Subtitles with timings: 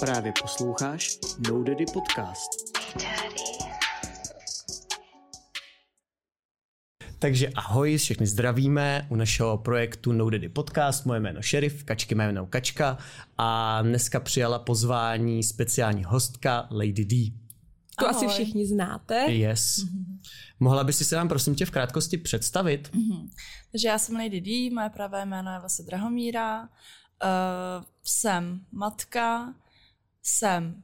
[0.00, 1.18] Právě posloucháš
[1.48, 2.50] No Daddy Podcast.
[7.18, 11.06] Takže ahoj, všechny zdravíme u našeho projektu No Daddy Podcast.
[11.06, 12.98] Moje jméno Šerif, Kačky mé jméno Kačka
[13.38, 17.32] a dneska přijala pozvání speciální hostka Lady D.
[17.98, 18.26] To Ahoj.
[18.26, 19.14] asi všichni znáte.
[19.14, 19.78] Yes.
[19.78, 20.18] Mm-hmm.
[20.60, 22.90] Mohla bys si se nám prosím tě v krátkosti představit?
[22.94, 23.28] Mhm.
[23.72, 26.62] Takže já jsem Lady D, moje pravé jméno je vlastně Drahomíra.
[26.62, 26.68] Uh,
[28.02, 29.54] jsem matka,
[30.22, 30.82] jsem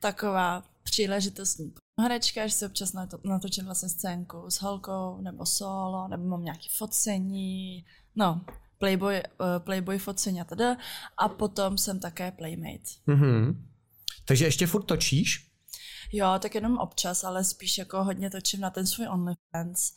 [0.00, 6.24] taková příležitostní herečka, že si občas nato- natočím vlastně scénku s holkou nebo solo, nebo
[6.24, 7.84] mám nějaký focení,
[8.16, 8.44] no,
[8.78, 10.76] playboy, uh, playboy focení a teda.
[11.18, 12.90] A potom jsem také playmate.
[13.08, 13.56] Mm-hmm.
[14.24, 15.50] Takže ještě furt točíš?
[16.12, 19.92] Jo, tak jenom občas, ale spíš jako hodně točím na ten svůj OnlyFans.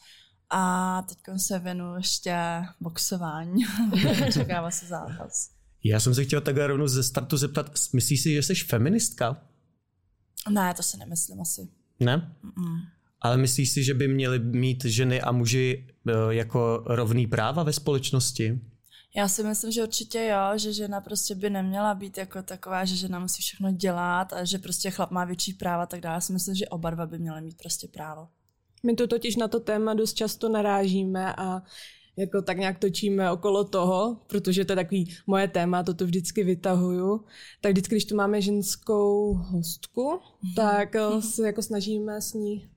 [0.50, 2.38] A teď se věnu ještě
[2.80, 3.64] boxování.
[4.34, 5.59] Čekává se zápas.
[5.84, 9.42] Já jsem se chtěl takhle rovnou ze startu zeptat, myslíš si, že jsi feministka?
[10.50, 11.68] Ne, to si nemyslím asi.
[12.00, 12.36] Ne?
[12.44, 12.80] Mm.
[13.22, 17.74] Ale myslíš si, že by měly mít ženy a muži eh, jako rovný práva ve
[17.74, 18.60] společnosti?
[19.16, 22.96] Já si myslím, že určitě jo, že žena prostě by neměla být jako taková, že
[22.96, 26.16] žena musí všechno dělat a že prostě chlap má větší práva a tak dále.
[26.16, 28.28] Já si myslím, že oba dva by měly mít prostě právo.
[28.86, 31.62] My to totiž na to téma dost často narážíme a
[32.18, 37.26] jako tak nějak točíme okolo toho, protože to je takový moje téma, to vždycky vytahuju.
[37.62, 40.54] Tak vždycky, když tu máme ženskou hostku, Mhm.
[40.56, 42.70] tak eh, se jako snažíme s ní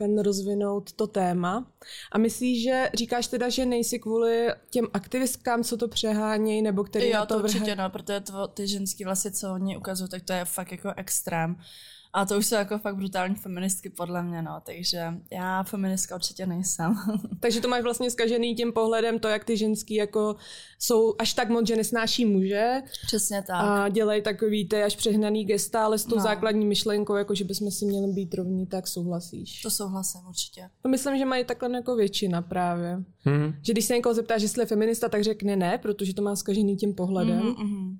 [0.00, 1.72] jen rozvinout to téma.
[2.12, 7.06] A myslíš, že říkáš teda, že nejsi kvůli těm aktivistkám, co to přehánějí, nebo který
[7.08, 7.78] jo, na to, to určitě vrhají?
[7.78, 11.56] no, protože to, ty ženský vlasy, co oni ukazují, tak to je fakt jako extrém.
[12.12, 16.46] A to už jsou jako fakt brutální feministky podle mě, no, takže já feministka určitě
[16.46, 16.94] nejsem.
[17.40, 20.36] Takže to máš vlastně zkažený tím pohledem to, jak ty ženský jako
[20.78, 23.56] jsou až tak moc, že nesnáší muže Přesně tak.
[23.64, 26.22] a dělají takový ty až přehnaný gesta, ale s tou No.
[26.22, 29.62] základní myšlenkou, jako že bychom si měli být rovní, tak souhlasíš.
[29.62, 30.70] To souhlasím určitě.
[30.82, 32.96] To myslím, že mají takhle jako většina právě.
[33.28, 33.52] Hm?
[33.62, 36.36] Že když se někoho zeptá, že jestli je feminista, tak řekne ne, protože to má
[36.36, 37.36] zkažený tím pohledem.
[37.38, 37.98] Mhm, mhm.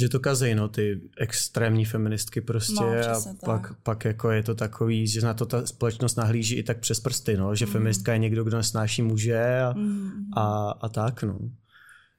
[0.00, 3.36] Že to kazej, no, ty extrémní feministky prostě No, a tak.
[3.44, 7.00] pak, pak jako je to takový, že na to ta společnost nahlíží i tak přes
[7.00, 10.24] prsty, no, že feministka je někdo, kdo nesnáší muže a, Mhm.
[10.36, 11.38] a, a tak, no.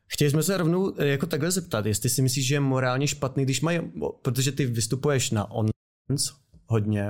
[0.08, 3.44] Chtěli jsme se rovnou eh, jako takhle zeptat, jestli si myslíš, že je morálně špatný,
[3.44, 3.80] když mají,
[4.22, 6.34] protože ty vystupuješ na OnlyFans
[6.68, 7.08] hodně,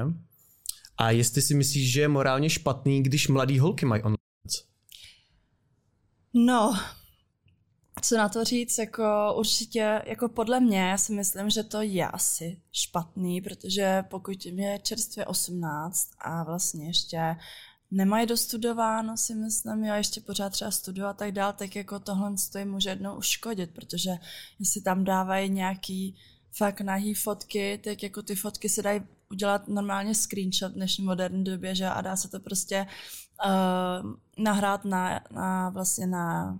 [0.97, 4.67] a jestli si myslíš, že je morálně špatný, když mladý holky mají OnlyFans?
[6.33, 6.79] No,
[8.03, 12.07] co na to říct, jako určitě, jako podle mě, já si myslím, že to je
[12.07, 17.35] asi špatný, protože pokud je čerstvě 18 a vlastně ještě
[17.91, 22.35] nemají dostudováno, si myslím, jo, ještě pořád třeba studovat a tak dál, tak jako tohle
[22.57, 24.11] jim může jednou uškodit, protože
[24.59, 26.15] jestli tam dávají nějaký
[26.57, 31.43] fakt nahý fotky, tak jako ty fotky se dají udělat normálně screenshot v dnešní moderní
[31.43, 32.87] době, že a dá se to prostě
[33.45, 36.59] uh, nahrát na, na vlastně na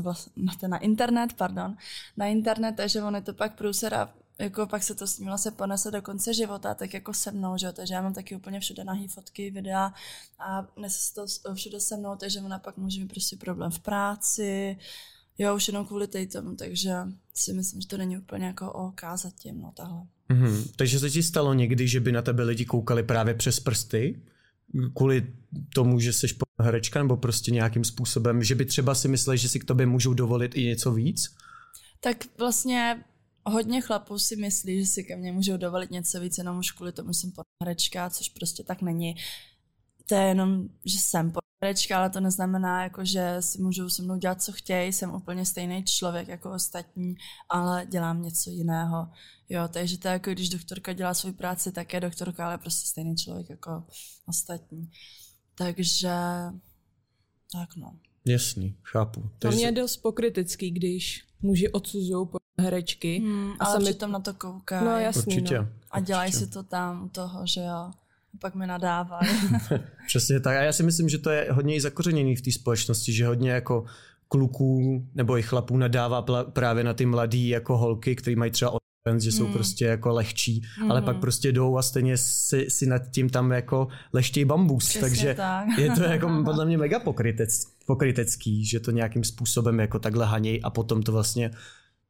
[0.00, 0.30] vlast-
[0.68, 1.76] na, internet, pardon,
[2.16, 5.28] na internet, takže on je to pak průser a jako pak se to s ním
[5.28, 8.36] vlastně ponese do konce života, tak jako se mnou, že jo, takže já mám taky
[8.36, 9.92] úplně všude nahý fotky, videa
[10.38, 13.78] a nese se to všude se mnou, takže ona pak může mít prostě problém v
[13.78, 14.78] práci,
[15.38, 16.92] jo, už jenom kvůli tej tomu, takže
[17.34, 20.02] si myslím, že to není úplně jako OK zatím, no tahle.
[20.28, 20.64] Mhm.
[20.76, 24.22] Takže se ti stalo někdy, že by na tebe lidi koukali právě přes prsty?
[24.94, 25.32] Kvůli
[25.74, 26.28] tomu, že jsi
[26.60, 30.14] herečka nebo prostě nějakým způsobem, že by třeba si mysleli, že si k tobě můžou
[30.14, 31.36] dovolit i něco víc?
[32.00, 33.04] Tak vlastně
[33.46, 36.92] hodně chlapů si myslí, že si ke mně můžou dovolit něco víc, jenom už kvůli
[36.92, 39.16] tomu, jsem pornoherečka, což prostě tak není.
[40.08, 44.16] To je jenom, že jsem pornoherečka, ale to neznamená, jako, že si můžou se mnou
[44.16, 44.92] dělat, co chtějí.
[44.92, 47.14] Jsem úplně stejný člověk jako ostatní,
[47.48, 49.08] ale dělám něco jiného.
[49.48, 52.88] Jo, takže to je jako, když doktorka dělá svou práci, tak je doktorka, ale prostě
[52.88, 53.84] stejný člověk jako
[54.26, 54.90] ostatní.
[55.58, 56.12] Takže
[57.52, 57.92] tak no.
[58.26, 59.30] Jasný, chápu.
[59.38, 62.26] To mě je dost pokrytecký, když muži odsuzují
[62.60, 63.18] herečky.
[63.18, 64.84] Hmm, A ale sami- přitom na to koukají.
[64.84, 65.58] No jasný, určitě.
[65.58, 65.68] no.
[65.90, 67.90] A dělají si to tam u toho, že jo.
[68.34, 69.28] A pak mi nadávají.
[70.06, 70.56] Přesně tak.
[70.56, 73.50] A já si myslím, že to je hodně i zakořeněný v té společnosti, že hodně
[73.50, 73.84] jako
[74.28, 76.22] kluků nebo i chlapů nadává
[76.52, 78.70] právě na ty mladý jako holky, který mají třeba
[79.20, 79.52] že jsou Mm.
[79.52, 81.04] prostě jako lehčí, ale Mhm.
[81.04, 84.88] pak prostě jdou a stejně si, si nad tím tam jako leštějí bambus.
[84.88, 85.66] Přesně takže tak.
[85.78, 90.62] je to jako podle mě mega pokrytec, pokrytecký, že to nějakým způsobem jako takhle hanějí
[90.62, 91.50] a potom to vlastně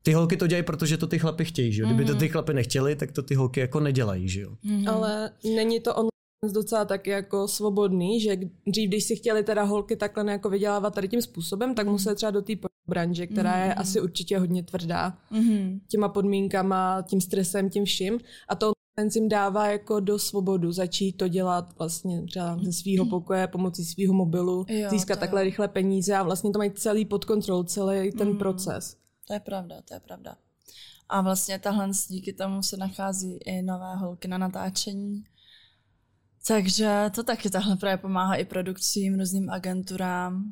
[0.03, 1.89] ty holky to dělají, protože to ty chlapy chtějí, že jo?
[1.89, 2.21] Kdyby to Mhm.
[2.21, 4.51] ty chlapy nechtěli, tak to ty holky jako nedělají, že jo?
[4.63, 4.89] Mhm.
[4.89, 6.07] Ale není to on
[6.53, 11.09] docela taky jako svobodný, že dřív, když si chtěli teda holky takhle jako vydělávat tady
[11.09, 12.53] tím způsobem, tak museli třeba do té
[12.87, 13.81] branže, která je mm-hmm.
[13.81, 15.81] asi určitě hodně tvrdá mm-hmm.
[15.89, 18.19] těma podmínkama, tím stresem, tím vším.
[18.49, 18.73] A to
[19.15, 24.15] jim dává jako do svobodu začít to dělat vlastně třeba ze svého pokoje pomocí svého
[24.15, 25.45] mobilu, jo, získat takhle jo.
[25.45, 28.39] rychle peníze a vlastně to mají celý pod kontrolou, celý ten mm.
[28.39, 28.97] proces.
[29.27, 30.37] To je pravda, to je pravda.
[31.09, 35.25] A vlastně tahle díky tomu se nachází i nové holky na natáčení.
[36.49, 40.45] Takže to taky tahle právě pomáhá i produkcím, různým agenturám.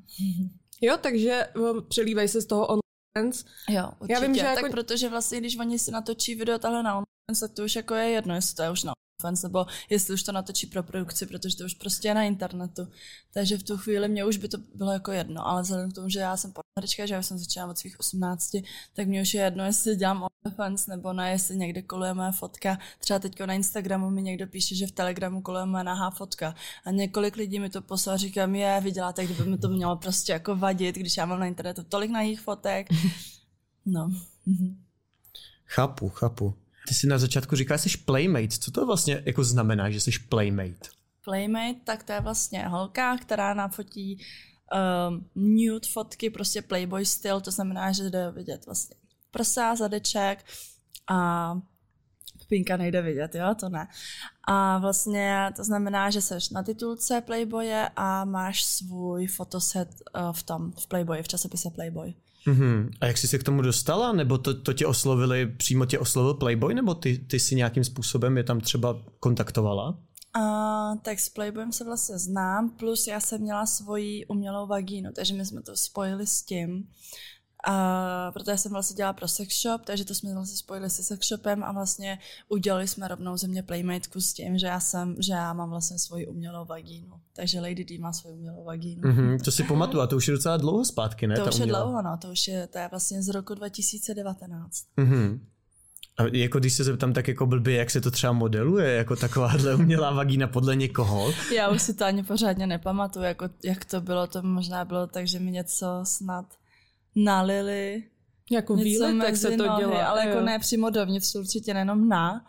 [0.80, 1.46] Jo, takže
[1.88, 3.36] přelívají se z toho online.
[3.68, 4.12] Jo, určitě.
[4.12, 4.70] Já vím, že tak jako...
[4.70, 8.08] protože vlastně, když oni si natočí video tahle na online, tak to už jako je
[8.08, 8.92] jedno, jestli to je už na
[9.24, 12.88] OnlyFans, nebo jestli už to natočí pro produkci, protože to už prostě je na internetu.
[13.32, 16.08] Takže v tu chvíli mě už by to bylo jako jedno, ale vzhledem k tomu,
[16.08, 18.56] že já jsem pornoherečka, že já jsem začala od svých 18,
[18.94, 22.78] tak mě už je jedno, jestli dělám OnlyFans nebo ne, jestli někde koluje moje fotka.
[22.98, 26.54] Třeba teď na Instagramu mi někdo píše, že v Telegramu koluje moje nahá fotka.
[26.84, 30.32] A několik lidí mi to poslal, říkám, je, vy děláte, kdyby mi to mělo prostě
[30.32, 32.86] jako vadit, když já mám na internetu tolik nahých fotek.
[33.86, 34.10] No.
[35.66, 36.54] Chápu, chápu.
[36.88, 38.48] Ty jsi na začátku říkala, že jsi playmate.
[38.48, 40.88] Co to vlastně jako znamená, že jsi playmate?
[41.24, 44.18] Playmate, tak to je vlastně holka, která nafotí
[45.08, 48.96] um, nude fotky, prostě playboy styl, to znamená, že jde vidět vlastně
[49.30, 50.44] prsa, zadeček
[51.10, 51.54] a
[52.48, 53.88] pínka nejde vidět, jo, to ne.
[54.48, 60.42] A vlastně to znamená, že seš na titulce Playboye a máš svůj fotoset uh, v
[60.42, 62.14] tom, v Playboye, v časopise Playboy.
[62.46, 62.90] Mm-hmm.
[63.00, 64.12] A jak jsi se k tomu dostala?
[64.12, 68.36] Nebo to, to tě oslovili, přímo tě oslovil Playboy, nebo ty, ty si nějakým způsobem
[68.36, 69.98] je tam třeba kontaktovala?
[70.36, 75.34] Uh, tak s Playboyem se vlastně znám, plus já jsem měla svoji umělou vagínu, takže
[75.34, 76.88] my jsme to spojili s tím.
[77.66, 81.28] A protože jsem vlastně dělala pro sex shop, takže to jsme vlastně spojili se sex
[81.28, 82.18] shopem a vlastně
[82.48, 85.98] udělali jsme rovnou ze mě playmateku s tím, že já jsem, že já mám vlastně
[85.98, 87.14] svoji umělou vagínu.
[87.36, 89.02] Takže Lady D má svoji umělou vagínu.
[89.02, 91.34] Mm-hmm, to si pamatuju, a to už je docela dlouho zpátky, ne?
[91.34, 94.84] To už je dlouho, no, to už je, to je vlastně z roku 2019.
[94.98, 95.40] Mm-hmm.
[96.18, 99.74] A jako když se zeptám tak jako blbě, jak se to třeba modeluje, jako takováhle
[99.80, 101.32] umělá vagína podle někoho?
[101.54, 105.26] Já už si to ani pořádně nepamatuju, jako, jak to bylo, to možná bylo tak,
[105.26, 106.46] že mi něco snad
[107.14, 108.02] nalili.
[108.50, 110.06] Jako výlet, tak se to nohy, dělá.
[110.06, 110.34] Ale jako jo.
[110.34, 112.46] jako ne přímo dovnitř, určitě nejenom na.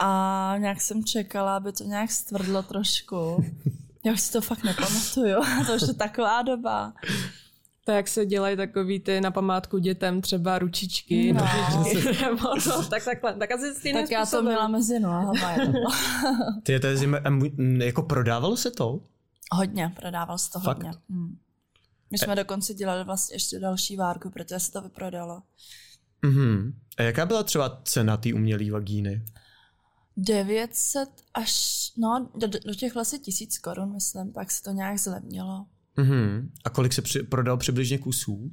[0.00, 3.44] A nějak jsem čekala, aby to nějak stvrdlo trošku.
[4.04, 5.36] Já už si to fakt nepamatuju.
[5.66, 6.92] to už je taková doba.
[7.84, 11.40] To jak se dělají takový ty na památku dětem třeba ručičky, no.
[11.40, 15.56] nožičky, nebo no, tak takhle, tak asi stejným Tak já to měla mezi nohama.
[16.62, 16.86] Ty je to
[17.84, 19.00] jako prodávalo se to?
[19.52, 20.76] Hodně, prodávalo se to Fakt?
[20.76, 20.92] hodně.
[21.10, 21.36] Hmm.
[22.10, 25.42] My jsme dokonce dělali vlastně ještě další várku, protože se to vyprodalo.
[26.22, 26.72] Mm-hmm.
[26.98, 29.24] A jaká byla třeba cena té umělé vagíny?
[30.16, 35.66] 900 až, no, do, do těch vlastně tisíc korun, myslím, pak se to nějak zlevnilo.
[35.98, 36.50] Mm-hmm.
[36.64, 38.50] A kolik se při, prodal přibližně kusů?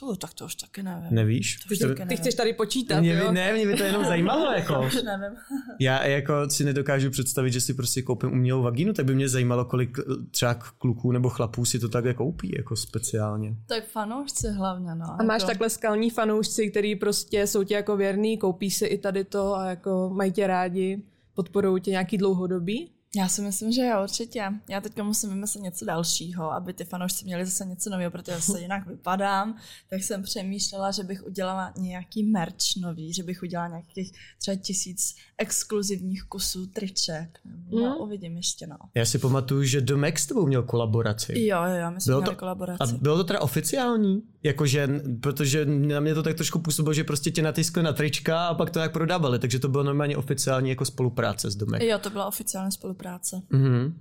[0.00, 1.14] Puh, tak to už taky nevím.
[1.14, 1.56] Nevíš?
[1.56, 2.08] To už taky nevím.
[2.08, 3.32] Ty chceš tady počítat, mě, jo?
[3.32, 4.86] Ne, mě by to jenom zajímalo, jako.
[4.86, 5.38] už nevím.
[5.80, 9.64] Já jako si nedokážu představit, že si prostě koupím umělou vagínu, tak by mě zajímalo,
[9.64, 9.98] kolik
[10.30, 13.56] třeba kluků nebo chlapů si to takhle koupí, jako speciálně.
[13.66, 15.06] Tak fanoušci hlavně, no.
[15.18, 15.50] A máš jako...
[15.50, 19.66] takhle skalní fanoušci, který prostě jsou ti jako věrný, koupí si i tady to a
[19.66, 21.02] jako mají tě rádi,
[21.34, 22.90] podporují tě nějaký dlouhodobí?
[23.16, 24.44] Já si myslím, že jo, určitě.
[24.68, 28.60] Já teďka musím vymyslet něco dalšího, aby ty fanoušci měli zase něco nového, protože se
[28.62, 29.56] jinak vypadám.
[29.90, 35.14] Tak jsem přemýšlela, že bych udělala nějaký merch nový, že bych udělala nějakých třeba tisíc
[35.38, 37.40] exkluzivních kusů triček.
[37.70, 37.96] No, mm.
[38.00, 38.76] uvidím ještě, no.
[38.94, 41.32] Já si pamatuju, že Domek s tebou měl kolaboraci.
[41.40, 42.94] Jo, jo, jo, my jsme měli to, kolaboraci.
[42.94, 44.22] A bylo to teda oficiální?
[44.42, 44.88] Jakože,
[45.20, 48.70] protože na mě to tak trošku působilo, že prostě tě natiskli na trička a pak
[48.70, 51.82] to jak prodávali, takže to bylo normálně oficiální jako spolupráce s Domek.
[51.82, 53.42] Jo, to byla oficiální spolupráce práce.
[53.52, 53.92] Mm-hmm.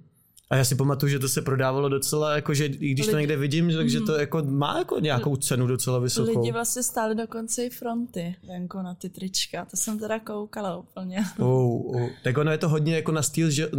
[0.50, 3.12] A já si pamatuju, že to se prodávalo docela, jako, že i když Lidi.
[3.12, 4.06] to někde vidím, takže mm-hmm.
[4.06, 6.40] to jako má jako nějakou cenu docela vysokou.
[6.40, 11.24] Lidi vlastně stáli dokonce i fronty venku na ty trička, to jsem teda koukala úplně.
[11.40, 12.10] Oh, oh.
[12.24, 13.70] Tak ono je to hodně jako na styl, že,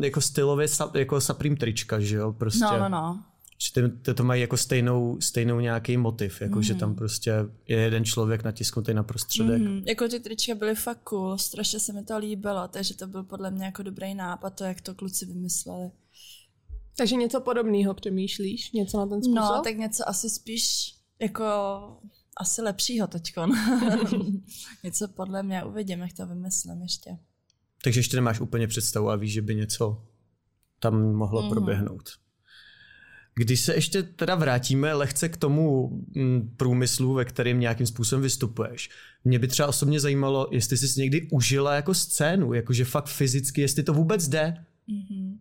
[0.00, 2.32] jako stylově jako Supreme trička, že jo?
[2.32, 2.64] Prostě.
[2.64, 3.22] No, no, no.
[3.64, 6.62] Že ty, to mají jako stejnou, stejnou nějaký motiv, jako mm.
[6.62, 6.96] že tam mhm.
[6.96, 7.30] prostě
[7.68, 9.62] je jeden člověk natisknutý na prostředek.
[9.62, 9.82] Mm.
[9.86, 13.50] Jako ty trička byly fakt cool, strašně se mi to líbilo, takže to byl podle
[13.50, 15.90] mě jako dobrý nápad, to jak to kluci vymysleli.
[16.96, 18.72] Takže něco podobného přemýšlíš?
[18.72, 19.56] Něco na ten způsob?
[19.56, 21.44] No, tak něco asi spíš jako
[22.36, 23.52] asi lepšího teďkon.
[24.84, 27.18] něco podle mě uvidím, jak to vymyslím ještě.
[27.84, 30.04] Takže ještě nemáš úplně představu a víš, že by něco
[30.78, 31.50] tam mohlo mm.
[31.50, 32.23] proběhnout.
[33.34, 38.90] Když se ještě teda vrátíme lehce k tomu mm, průmyslu, ve kterém nějakým způsobem vystupuješ,
[39.24, 43.82] mě by třeba osobně zajímalo, jestli jsi někdy užila jako scénu, jakože fakt fyzicky, jestli
[43.82, 44.64] to vůbec jde.
[44.88, 45.32] Mm-hmm.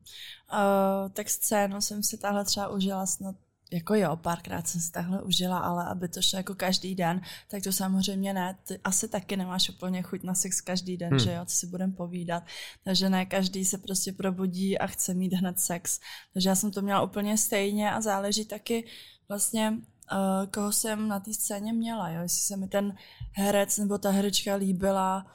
[0.54, 3.36] Uh, tak scénu jsem si tahle třeba užila snad
[3.74, 7.64] jako jo, párkrát jsem si takhle užila, ale aby to šlo jako každý den, tak
[7.64, 8.58] to samozřejmě ne.
[8.68, 11.20] Ty asi taky nemáš úplně chuť na sex každý den, hmm.
[11.20, 12.44] že jo, co si budem povídat.
[12.84, 16.00] Takže ne každý se prostě probudí a chce mít hned sex.
[16.34, 18.86] Takže já jsem to měla úplně stejně a záleží taky
[19.30, 22.22] vlastně uh, koho jsem na té scéně měla, jo?
[22.22, 22.96] jestli se mi ten
[23.32, 25.26] herec nebo ta herečka líbila,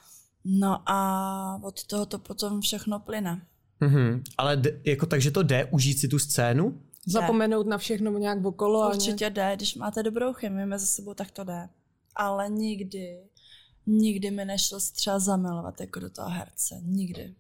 [0.45, 3.43] no a od toho to potom všechno plyne.
[3.81, 4.23] Mm-hmm.
[4.39, 6.81] Ale d- jako takže to jde užít si tu scénu?
[7.13, 8.89] Zapomenout na všechno nějak okolo.
[8.89, 11.69] Určitě a jde, když máte dobrou chemii mezi sebou, tak to jde.
[12.17, 13.19] Ale nikdy,
[13.87, 16.81] nikdy mi nešlo třeba zamilovat jako do toho herce.
[16.83, 17.35] Nikdy.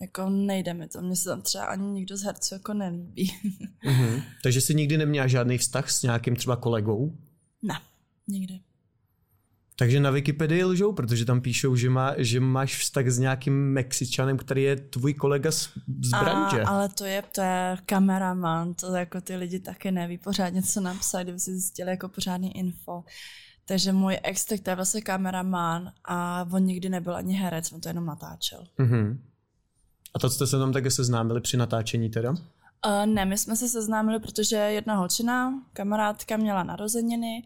[0.00, 3.32] Jako nejde mi to, mně se tam třeba ani nikdo z herců jako nelíbí.
[3.84, 4.22] mm-hmm.
[4.42, 7.16] Takže jsi nikdy neměla žádný vztah s nějakým třeba kolegou?
[7.62, 7.74] Ne,
[8.28, 8.60] nikdy.
[9.82, 14.36] Takže na Wikipedii lžou, protože tam píšou, že, má, že máš vztah s nějakým Mexičanem,
[14.36, 15.68] který je tvůj kolega z,
[16.02, 16.62] z branže.
[16.62, 20.80] A, ale to je, to je kameraman, to jako ty lidi taky neví pořádně, co
[20.80, 23.04] napsat, kdyby si zjistili jako pořádný info.
[23.64, 27.80] Takže můj ex, tak to je vlastně kameraman a on nikdy nebyl ani herec, on
[27.80, 28.64] to jenom natáčel.
[28.78, 29.18] Mm-hmm.
[30.14, 32.30] A to jste se tam také seznámili při natáčení teda?
[32.30, 37.42] Uh, ne, my jsme se seznámili, protože jedna holčina, kamarádka, měla narozeniny,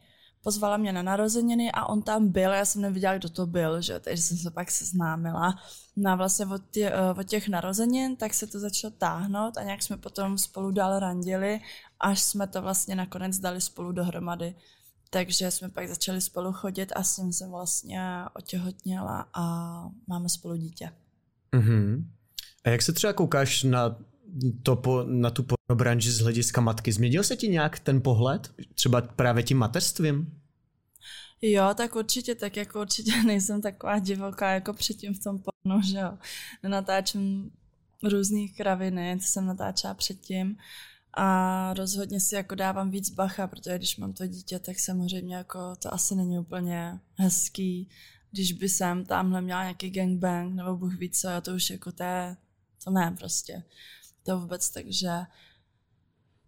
[0.46, 4.00] pozvala mě na narozeniny a on tam byl, já jsem nevěděla, kdo to byl, že?
[4.00, 5.58] takže jsem se pak seznámila.
[5.96, 9.62] No a vlastně od, tě, eh, od těch narozenin, tak se to začalo táhnout a
[9.62, 11.60] nějak jsme potom spolu dál randili,
[12.00, 14.54] až jsme to vlastně nakonec dali spolu dohromady.
[15.10, 18.00] Takže jsme pak začali spolu chodit a s ním jsem vlastně
[18.34, 19.44] otěhotněla a
[20.06, 20.92] máme spolu dítě.
[21.52, 22.04] Mm-hmm.
[22.64, 23.96] A jak se třeba koukáš na,
[24.62, 26.92] to po, na tu branži z hlediska matky?
[26.92, 28.50] Změnil se ti nějak ten pohled?
[28.74, 30.40] Třeba právě tím mateřstvím?
[31.42, 35.98] Jo, tak určitě, tak jako určitě nejsem taková divoká jako předtím v tom pornu, že
[35.98, 36.18] jo.
[36.68, 37.50] Natáčím
[38.02, 40.56] různých kraviny, co jsem natáčela předtím
[41.16, 45.76] a rozhodně si jako dávám víc bacha, protože když mám to dítě, tak samozřejmě jako
[45.76, 47.88] to asi není úplně hezký,
[48.30, 52.36] když by jsem tamhle měla nějaký gangbang nebo bůh ví co, to už jako je,
[52.84, 53.62] to ne prostě,
[54.26, 55.10] to vůbec, takže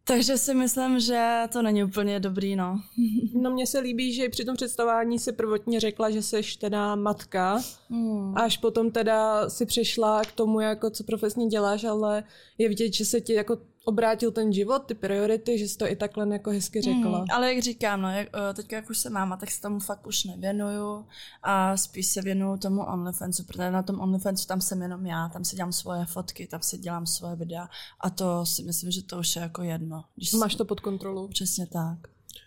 [0.08, 2.80] takže si myslím, že to není úplně dobrý, no.
[3.42, 7.60] No mně se líbí, že při tom představování si prvotně řekla, že jsi teda matka,
[7.88, 8.38] mm.
[8.38, 12.24] až potom teda si přešla k tomu, jako co profesně děláš, ale
[12.58, 15.96] je vidět, že se ti jako obrátil ten život, ty priority, že jsi to i
[15.96, 17.18] takhle jako hezky řekla.
[17.18, 19.80] Mm, ale jak říkám, no, jak, eh, teď jak už jsem máma, tak se tomu
[19.80, 21.06] fakt už nevěnuju
[21.42, 25.44] a spíš se věnuju tomu OnlyFansu, protože na tom OnlyFansu tam jsem jenom já, tam
[25.44, 27.68] si dělám svoje fotky, tam si dělám svoje videa
[28.00, 30.04] a to si myslím, že to už je jako jedno.
[30.16, 31.28] Když Máš to pod kontrolou.
[31.28, 31.98] Přesně tak.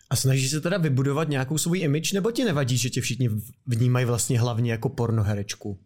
[0.10, 3.30] A snažíš se teda vybudovat nějakou svůj image, nebo ti nevadí, že tě všichni
[3.68, 5.80] vnímají vlastně hlavně jako pornoherečku?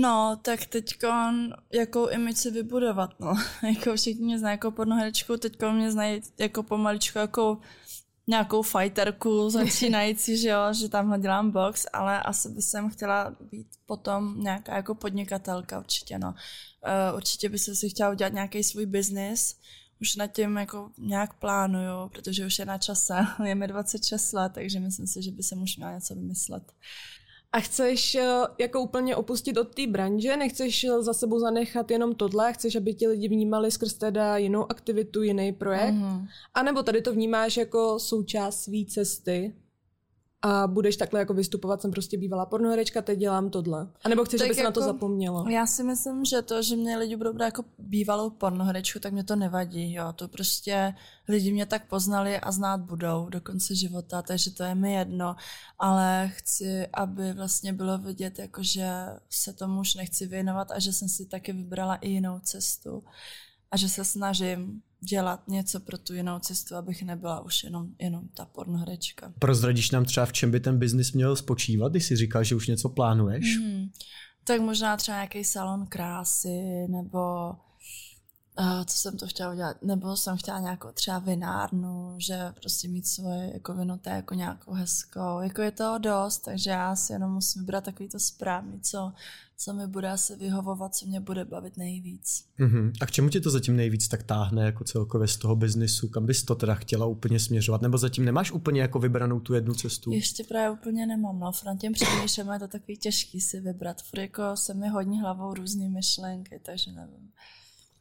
[0.00, 0.84] No, tak teď
[1.72, 3.34] jakou image si vybudovat, no.
[3.68, 7.58] jako všichni mě znají jako pornoherečku, teď mě znají jako pomaličku jako
[8.26, 13.66] nějakou fighterku začínající, že jo, že tamhle dělám box, ale asi by jsem chtěla být
[13.86, 16.28] potom nějaká jako podnikatelka určitě, no.
[16.30, 19.56] Uh, určitě by se si chtěla udělat nějaký svůj biznis,
[20.00, 24.52] už nad tím jako nějak plánuju, protože už je na čase, je mi 26 let,
[24.54, 26.72] takže myslím si, že by se už měla něco vymyslet.
[27.52, 28.24] A chceš eh,
[28.58, 32.94] jako úplně opustit od té branže, nechceš eh, za sebou zanechat jenom tohle, chceš, aby
[32.94, 36.26] ti lidi vnímali skrz teda jinou aktivitu, jiný projekt, mm-hmm.
[36.54, 39.54] a nebo tady to vnímáš jako součást své cesty
[40.42, 43.88] a budeš takhle jako vystupovat, jsem prostě bývalá pornoherečka, teď dělám tohle.
[44.04, 45.48] A nebo chceš, tak aby se jako, na to jako zapomnělo?
[45.48, 49.24] Já si myslím, že to, že mě lidi budou brát jako bývalou pornoherečku, tak mě
[49.24, 50.12] to nevadí, jo.
[50.12, 50.94] To prostě
[51.28, 55.36] lidi mě tak poznali a znát budou do konce života, takže to je mi jedno.
[55.78, 58.88] Ale chci, aby vlastně bylo vidět, jako že
[59.30, 63.04] se tomu už nechci věnovat a že jsem si taky vybrala i jinou cestu
[63.72, 68.28] a že se snažím dělat něco pro tu jinou cestu, abych nebyla už jenom, jenom
[68.34, 69.32] ta pornohrečka.
[69.38, 72.66] Prozradíš nám třeba, v čem by ten biznis měl spočívat, když jsi říkal, že už
[72.66, 73.58] něco plánuješ?
[73.58, 73.90] Mm,
[74.44, 77.52] tak možná třeba nějaký salon krásy, nebo
[78.58, 83.06] uh, co jsem to chtěla udělat, nebo jsem chtěla nějakou třeba vinárnu, že prostě mít
[83.06, 83.74] svoje jako
[84.06, 88.18] jako nějakou hezkou, jako je toho dost, takže já si jenom musím vybrat takový to
[88.18, 89.12] správný, co,
[89.56, 92.44] co mi bude asi vyhovovat, co mě bude bavit nejvíc.
[92.58, 92.92] Uh-huh.
[93.00, 96.08] A k čemu tě to zatím nejvíc tak táhne jako celkově z toho biznisu?
[96.08, 97.82] Kam bys to teda chtěla úplně směřovat?
[97.82, 100.12] Nebo zatím nemáš úplně jako vybranou tu jednu cestu?
[100.12, 101.38] Ještě právě úplně nemám.
[101.38, 104.02] No, v tím přemýšlím, je to takový těžký si vybrat.
[104.02, 107.32] Furt jako se mi hodně hlavou různé myšlenky, takže nevím.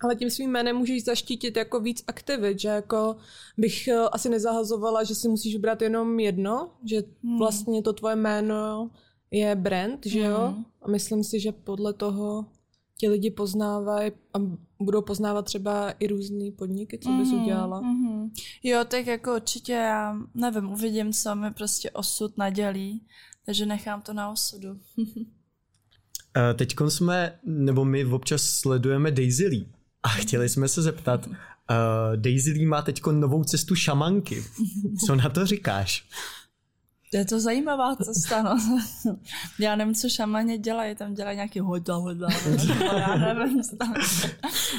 [0.03, 3.15] Ale tím svým jménem můžeš zaštítit jako víc aktivit, že jako
[3.57, 7.37] bych eh, asi nezahazovala, že si musíš vybrat jenom jedno, že hmm.
[7.37, 8.91] vlastně to tvoje jméno
[9.31, 10.47] je brand, že jo?
[10.55, 10.65] Hmm.
[10.81, 12.45] A myslím si, že podle toho
[12.97, 14.37] ti lidi poznávají a
[14.79, 17.81] budou poznávat třeba i různý podniky, co bys Mhm, udělala.
[17.81, 18.31] mhm.
[18.63, 23.07] Jo, tak jako určitě já nevím, uvidím, co mi prostě osud nadělí,
[23.45, 24.79] takže nechám to na osudu.
[26.55, 29.65] Teď jsme, nebo my občas sledujeme Daisy Lee
[30.03, 31.33] a chtěli jsme se zeptat, uh,
[32.15, 34.43] Daisy Lee má teď novou cestu šamanky.
[35.05, 36.05] Co na to říkáš?
[37.13, 38.57] Je to zajímavá cesta, no.
[39.59, 42.29] Já nevím, co šamaně dělají, tam dělají nějaký hodla, hodla,
[42.99, 43.93] já nevím, co tam.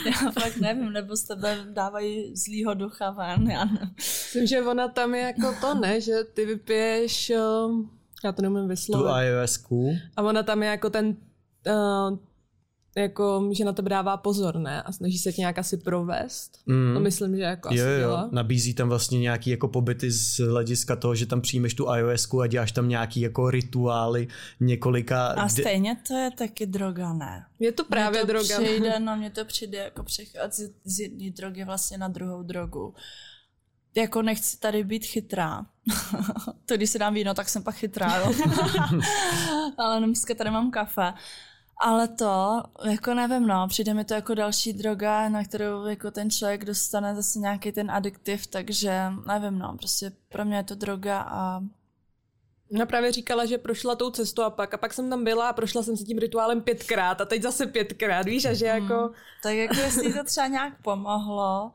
[0.07, 3.91] Já fakt nevím, nebo z tebe dávají zlýho ducha ven, já nevím.
[3.97, 6.01] Myslím, že ona tam je jako to, ne?
[6.01, 7.33] Že ty vypiješ,
[7.67, 7.91] um,
[8.25, 9.13] já to nemůžu Tu vyslovit.
[9.27, 9.97] iOSku.
[10.17, 12.19] A ona tam je jako ten, uh,
[12.97, 14.83] jako, že na tebe dává pozor, ne?
[14.83, 16.59] A snaží se tě nějak asi provést.
[16.67, 16.95] Mm.
[16.95, 18.29] To myslím, že jako asi Jo, jo, dělá.
[18.33, 22.47] nabízí tam vlastně nějaký jako pobyty z hlediska toho, že tam přijmeš tu iOSku a
[22.47, 24.29] děláš tam nějaký jako rituály
[24.61, 25.27] několika...
[25.27, 27.45] A stejně to je taky droga, ne?
[27.59, 28.61] Je to právě Mně to droga.
[28.61, 32.95] Přijde, no mně to přijde jako přecházet z, z jedné drogy vlastně na druhou drogu.
[33.95, 35.67] Jako nechci tady být chytrá.
[36.67, 38.33] to když si dám víno, tak jsem pak chytrá, jo.
[39.79, 41.13] Ale dneska tady mám kafe.
[41.85, 46.31] Ale to, jako nevím, no, přijde mi to jako další droga, na kterou jako ten
[46.31, 51.21] člověk dostane zase nějaký ten adiktiv, takže nevím, no, prostě pro mě je to droga
[51.21, 51.61] a
[52.75, 55.53] Ona právě říkala, že prošla tou cestou a pak, a pak jsem tam byla a
[55.53, 59.11] prošla jsem si tím rituálem pětkrát a teď zase pětkrát, víš, a že jako...
[59.43, 61.73] Tak jako jestli to třeba nějak pomohlo,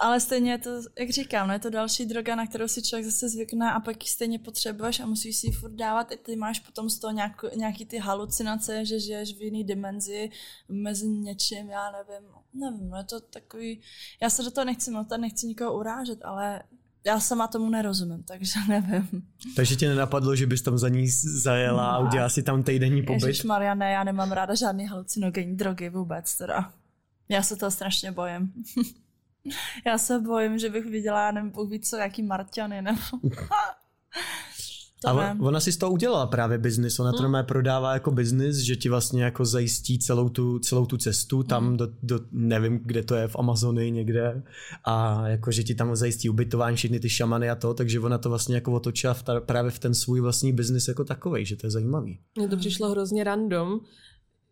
[0.00, 3.06] ale stejně je to, jak říkám, no je to další droga, na kterou si člověk
[3.06, 6.12] zase zvykne a pak ji stejně potřebuješ a musíš si ji furt dávat.
[6.12, 10.30] I ty máš potom z toho nějak, nějaký ty halucinace, že žiješ v jiný dimenzi
[10.68, 13.80] mezi něčím, já nevím, nevím, no je to takový,
[14.22, 16.62] já se do toho nechci motat, nechci nikoho urážet, ale
[17.06, 19.22] já sama tomu nerozumím, takže nevím.
[19.56, 21.08] Takže tě nenapadlo, že bys tam za ní
[21.42, 22.08] zajela a Ne.
[22.08, 23.26] udělala si tam týdenní pobyt?
[23.26, 26.72] Ježíš ne, já nemám ráda žádný halucinogenní drogy vůbec teda.
[27.28, 28.52] Já se toho strašně bojím.
[29.86, 32.98] já se bojím, že bych viděla, já nevím, Bůh ví co, jaký Marťany nebo...
[35.02, 36.98] to A on- ona si z toho udělala právě biznis.
[36.98, 40.96] Ona to normálně prodává jako biznis, že ti vlastně jako zajistí celou tu, celou tu
[40.96, 44.42] cestu tam do, do, nevím, kde to je, v Amazonii někde.
[44.84, 48.28] A jako, že ti tam zajistí ubytování, všechny ty šamany a to, takže ona to
[48.28, 51.66] vlastně jako otočila v ta, právě v ten svůj vlastní biznis jako takovej, že to
[51.66, 52.18] je zajímavý.
[52.38, 53.80] Mně to přišlo hrozně random,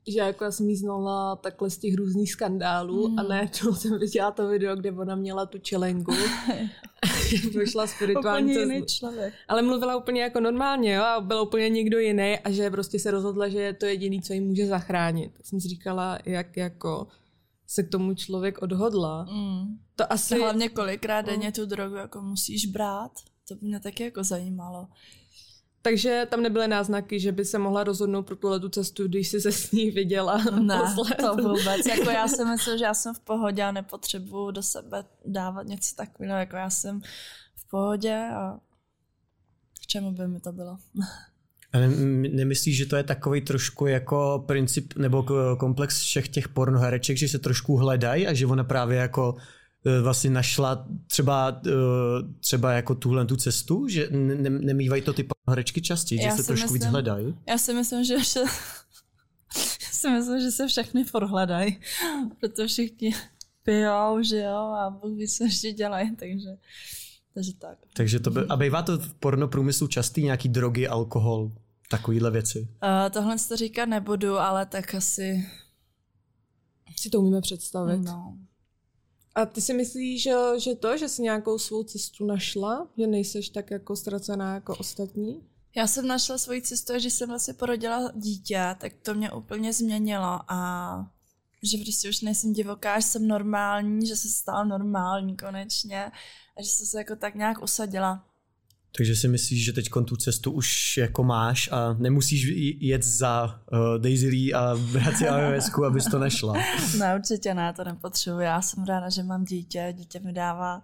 [0.08, 3.18] že jako já jsem jí znala takhle z těch různých skandálů Mm.
[3.18, 6.12] a najednou jsem viděla to video, kde ona měla tu čelengu.
[7.58, 9.34] Vyšla spirituální Úplně člověk.
[9.48, 13.10] Ale mluvila úplně jako normálně, jo, a byla úplně někdo jiný a že prostě se
[13.10, 15.32] rozhodla, že je to jediný, co jí může zachránit.
[15.36, 17.06] Tak jsem si říkala, jak jako
[17.66, 19.24] se k tomu člověk odhodla.
[19.24, 19.78] Mm.
[19.96, 20.34] To asi...
[20.34, 23.12] A hlavně kolikrát denně tu drogu jako musíš brát,
[23.48, 24.88] to by mě taky jako zajímalo.
[25.82, 29.40] Takže tam nebyly náznaky, že by se mohla rozhodnout pro tuhle tu cestu, když si
[29.40, 31.16] se s ní viděla Ne, naposled.
[31.16, 31.86] to vůbec.
[31.86, 35.96] Jako já si myslím, že já jsem v pohodě a nepotřebuju do sebe dávat něco
[35.96, 36.36] takového.
[36.38, 37.00] Jako já jsem
[37.56, 38.58] v pohodě a
[39.82, 40.76] k čemu by mi to bylo?
[41.72, 41.88] A ne,
[42.28, 45.26] nemyslíš, že to je takový trošku jako princip nebo
[45.58, 49.36] komplex všech těch pornohereček, že se trošku hledají a že ona právě jako
[50.02, 51.70] vlastně našla třeba, e,
[52.40, 56.36] třeba jako tuhle tu cestu, že ne, ne- nemývají to ty pornoherečky častěji, že Já
[56.36, 57.34] se si trošku víc myslím- hledají.
[57.48, 58.40] Já si myslím, že vše...
[59.82, 61.80] Já si myslím, že se všechny forhledají,
[62.40, 63.14] protože všichni
[63.62, 66.48] pijou, že jo, a Bůh ví, co ještě dělají, takže,
[67.34, 67.78] takže tak.
[67.94, 71.52] Takže to by, a bývá to v pornoprůmyslu častý nějaký drogy, alkohol,
[71.90, 72.60] takovýhle věci.
[72.60, 75.48] Uh, tohle to říkat nebudu, ale tak asi,
[77.00, 77.98] Si to umíme představit.
[77.98, 78.36] no.
[79.34, 83.48] A ty si myslíš, že, že to, že jsi nějakou svou cestu našla, že nejseš
[83.48, 85.42] tak jako ztracená jako ostatní?
[85.76, 89.72] Já jsem našla svoji cestu, a že jsem vlastně porodila dítě, tak to mě úplně
[89.72, 91.10] změnilo a
[91.62, 96.04] že prostě už nejsem divoká, že jsem normální, že se stala normální konečně
[96.56, 98.24] a že jsem se jako tak nějak usadila.
[98.96, 102.46] Takže si myslíš, že teď tu cestu už jako máš a nemusíš
[102.80, 106.54] jet za uh, Daisy Lee a brát si iOSku, abys to našla.
[106.98, 108.40] Ne, určitě ne, to nepotřebuji.
[108.40, 109.94] Já jsem ráda, že mám dítě.
[109.96, 110.82] Dítě mi dává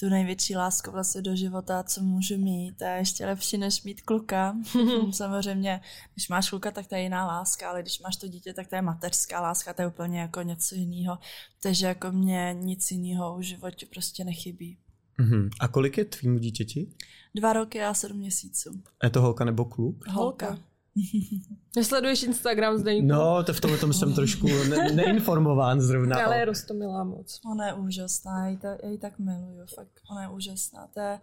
[0.00, 2.82] tu největší lásku vlastně do života, co můžu mít.
[2.82, 4.56] A ještě lepší, než mít kluka.
[5.10, 5.80] Samozřejmě,
[6.14, 8.76] když máš kluka, tak to je jiná láska, ale když máš to dítě, tak to
[8.76, 11.18] je mateřská láska, to je úplně jako něco jiného.
[11.62, 14.78] Takže jako mě nic jiného v životě prostě nechybí.
[15.18, 15.50] Mhm.
[15.60, 16.86] A kolik je tvýmu dítěti?
[17.34, 18.82] Dva roky a sedm měsíců.
[19.02, 20.08] Je to holka nebo kluk?
[20.08, 20.58] Holka.
[21.76, 26.24] Nesleduješ Instagram zde No, to v tomhle tom jsem trošku ne- neinformován zrovna.
[26.24, 27.40] ale je rostomilá moc.
[27.52, 30.88] Ona je úžasná, já ji, ta, já ji tak miluju, fakt, ona je úžasná.
[30.94, 31.20] To je,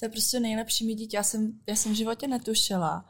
[0.00, 1.16] to je prostě nejlepší mít dítě.
[1.16, 3.04] Já jsem, já jsem v životě netušila,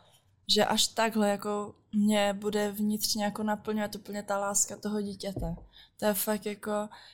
[0.55, 5.55] že až takhle jako mě bude vnitřně jako naplňovat úplně ta láska toho dítěte.
[6.01, 6.71] To je fakt jako,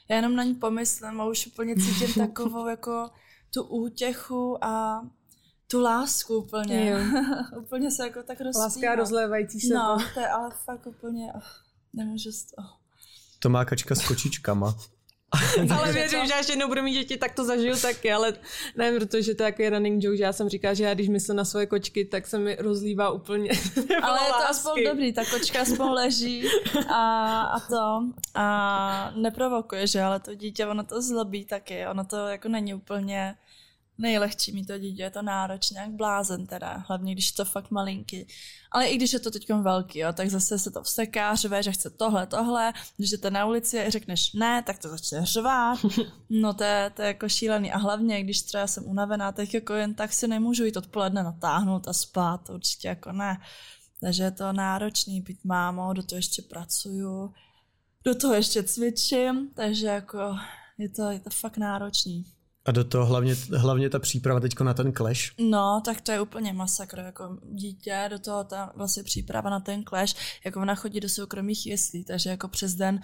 [0.08, 3.10] já jenom na ní pomyslím a už úplně cítím takovou jako
[3.54, 5.02] tu útěchu a
[5.70, 6.90] tu lásku úplně.
[6.90, 6.98] Jo.
[7.62, 8.64] úplně se jako tak rozsvívá.
[8.64, 10.14] Láska rozlévající se No, to.
[10.14, 11.42] to je ale fakt úplně, oh,
[11.92, 12.68] nemůžu z toho.
[13.38, 14.74] To má kačka s kočičkama.
[15.76, 18.32] Ale věřím, že až jednou budu mít děti, tak to zažiju taky, ale
[18.76, 21.36] ne, protože to je takový running joke, že já jsem říkala, že já když myslím
[21.36, 23.50] na svoje kočky, tak se mi rozlívá úplně.
[24.02, 24.50] Ale je to lásky.
[24.50, 26.48] aspoň dobrý, ta kočka aspoň leží
[26.88, 28.02] a, a to
[28.34, 33.36] a neprovokuje, že ale to dítě, ono to zlobí taky, ono to jako není úplně
[33.98, 37.70] nejlehčí mít to dítě, je to náročné, jak blázen teda, hlavně když je to fakt
[37.70, 38.26] malinký.
[38.70, 41.72] Ale i když je to teď velký, jo, tak zase se to vsteká, řve, že
[41.72, 45.78] chce tohle, tohle, když jdete na ulici a řekneš ne, tak to začne řvát,
[46.30, 49.74] no to je, to je jako šílený a hlavně, když třeba jsem unavená, tak jako
[49.74, 53.38] jen tak si nemůžu jít odpoledne natáhnout a spát, to určitě jako ne.
[54.00, 57.34] Takže je to náročný být mámou, do toho ještě pracuju,
[58.04, 60.36] do toho ještě cvičím, takže jako
[60.78, 62.35] je to, je to fakt náročný.
[62.66, 65.32] A do toho hlavně, hlavně ta příprava teďko na ten clash.
[65.38, 69.84] No, tak to je úplně masakr, jako dítě, do toho ta vlastně příprava na ten
[69.84, 73.00] clash, jako ona chodí do soukromých jeslí, takže jako přes den,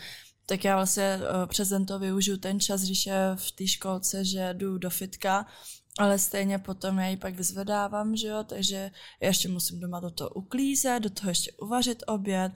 [0.46, 4.24] tak já vlastně eh, přes den to využiju ten čas, když je v té školce,
[4.24, 5.46] že jdu do fitka,
[5.98, 10.10] ale stejně potom já ji pak vyzvedávám, že jo, takže já ještě musím doma do
[10.10, 12.52] toho uklízet, do toho ještě uvařit oběd,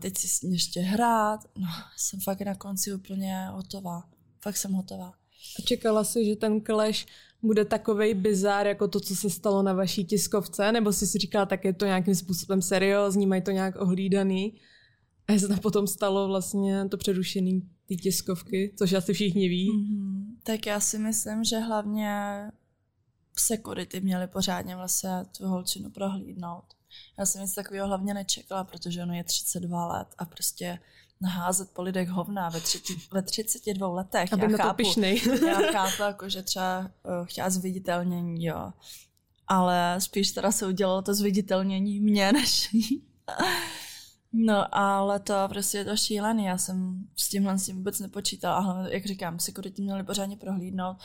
[0.00, 4.02] teď si ještě hrát, no, jsem fakt na konci úplně hotová,
[4.42, 5.12] fakt jsem hotová.
[5.58, 7.06] A čekala jsi, že ten clash
[7.42, 11.46] bude takovej bizár, jako to, co se stalo na vaší tiskovce, nebo jsi si říkala,
[11.46, 14.60] tak je to nějakým způsobem seriózní, mají to nějak ohlídaný.
[15.28, 19.70] A se tam potom stalo vlastně to přerušení té tiskovky, což asi všichni ví.
[19.70, 20.24] Mm-hmm.
[20.42, 22.42] Tak já si myslím, že hlavně
[23.38, 26.64] security měli pořádně vlastně tu holčinu prohlídnout.
[27.18, 30.78] Já jsem nic takového hlavně nečekala, protože ono je 32 let a prostě
[31.20, 32.78] naházet po lidech hovna ve, tři,
[33.12, 34.32] ve 32 letech.
[34.32, 35.22] Aby já chápu, pišnej.
[35.46, 38.72] já chápu, jako, že třeba uh, chtěla zviditelnění, jo.
[39.46, 43.04] Ale spíš teda se udělalo to zviditelnění mě, než jí.
[44.32, 48.56] No, ale to prostě je to šílený, já jsem s tímhle s tím vůbec nepočítala,
[48.56, 50.96] a hlavně, jak říkám, security měli pořádně prohlídnout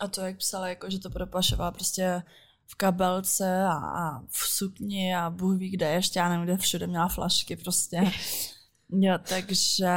[0.00, 2.22] a to, jak psala, jako, že to propašovala prostě
[2.66, 6.86] v kabelce a, a v sukni a Bůh ví kde ještě, já nevím, kde všude
[6.86, 8.12] měla flašky prostě.
[8.90, 9.88] Jo, takže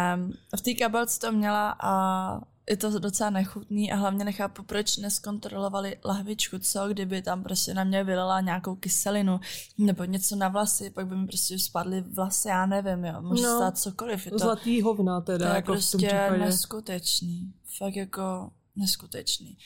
[0.58, 5.98] v té kabelce to měla a je to docela nechutný a hlavně nechápu, proč neskontrolovali
[6.06, 9.40] lahvičku, co, kdyby tam prostě na mě vylila nějakou kyselinu
[9.78, 13.58] nebo něco na vlasy, pak by mi prostě spadly vlasy, já nevím, jo, může No,
[13.58, 14.26] stát cokoliv.
[14.26, 17.54] Je to, Zlatý hovna teda, to je jako v tom prostě neskutečný.
[17.78, 19.58] Fakt jako neskutečný.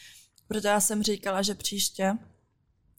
[0.47, 2.17] Proto já jsem říkala, že příště,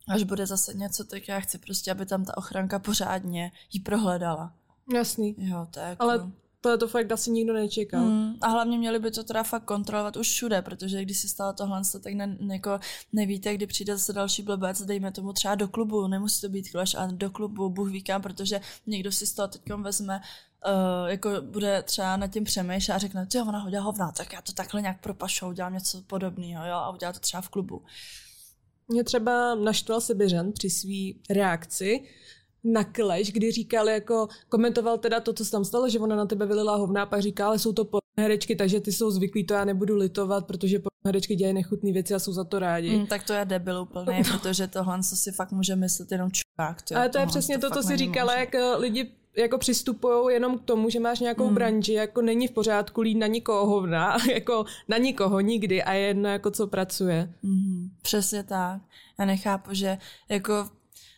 [0.08, 4.54] až bude zase něco, tak já chci prostě, aby tam ta ochranka pořádně jí prohledala.
[4.94, 5.34] Jasný.
[5.38, 6.02] Jo, jako...
[6.02, 6.32] Ale
[6.66, 8.00] to je to fakt asi nikdo nečekal.
[8.00, 11.52] Mm, a hlavně měli by to teda fakt kontrolovat už všude, protože když se stalo
[11.52, 12.78] tohle, tak ne, jako
[13.12, 16.94] nevíte, kdy přijde zase další blbec, dejme tomu třeba do klubu, nemusí to být clash,
[16.94, 20.20] ale do klubu, Bůh ví kam, protože někdo si z toho teď vezme,
[20.66, 24.42] uh, jako bude třeba nad tím přemýšlet a řekne, jo, ona hodila hovna, tak já
[24.42, 27.82] to takhle nějak propašou, udělám něco podobného, jo, a udělá to třeba v klubu.
[28.88, 32.08] Mě třeba naštval Sibiřan při své reakci
[32.72, 36.26] na Clash, kdy říkal jako, komentoval teda to, co se tam stalo, že ona na
[36.26, 39.54] tebe vylila hovna a pak říká, ale jsou to herečky, takže ty jsou zvyklí, to
[39.54, 42.96] já nebudu litovat, protože herečky dělají nechutné věci a jsou za to rádi.
[42.96, 46.82] Mm, tak to je debil úplný, protože tohle co si fakt může myslet jenom čurák.
[46.82, 50.34] tyjo, Ale to je přesně to, co fakt si říkala, jak eh, lidi jako přistupují
[50.34, 51.54] jenom k tomu, že máš nějakou hmm.
[51.54, 56.06] branži, jako není v pořádku lít na nikoho hovna, jako na nikoho nikdy a je
[56.06, 57.32] jedno, jako co pracuje.
[57.42, 58.82] Mm, přesně tak.
[59.18, 59.98] Já nechápu, že
[60.28, 60.68] jako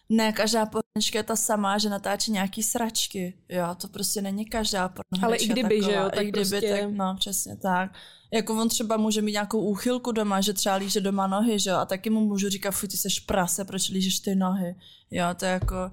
[0.09, 3.39] ne každá pornička je ta sama, že natáčí nějaký sračky.
[3.49, 5.91] Jo, to prostě není každá pornoherečka Ale i kdyby, taková.
[5.93, 7.91] že jo, tak I kdyby, prostě- tak, no, přesně tak.
[8.33, 11.77] Jako on třeba může mít nějakou úchylku doma, že třeba líže doma nohy, že jo,
[11.77, 14.75] a taky mu můžu říkat, fuj, ty seš prase, proč lížeš ty nohy.
[15.11, 15.91] Jo, to je jako...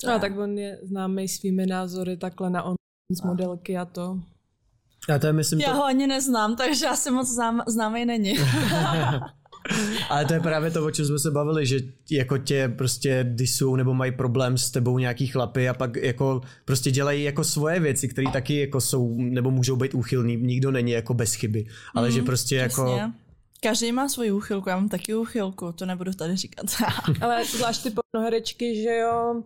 [0.00, 2.74] To A je- tak on je známý svými názory takhle na on
[3.10, 4.18] z modelky a to.
[5.14, 8.34] A to je, myslím, Já to, ho ani neznám, takže asi moc znám, známý není.
[10.08, 11.78] ale to je právě to, o čem jsme se bavili, že
[12.10, 16.90] jako tě prostě disou nebo mají problém s tebou nějaký chlapy a pak jako prostě
[16.90, 20.36] dělají jako svoje věci, které taky jako jsou nebo můžou být úchylný.
[20.36, 22.84] Nikdo není jako bez chyby, ale že prostě jako...
[22.84, 23.12] Přesně.
[23.60, 26.66] Každý má svoji úchylku, já mám taky úchylku, to nebudu tady říkat.
[27.20, 29.42] Ale zvlášť ty pornoherečky, že jo,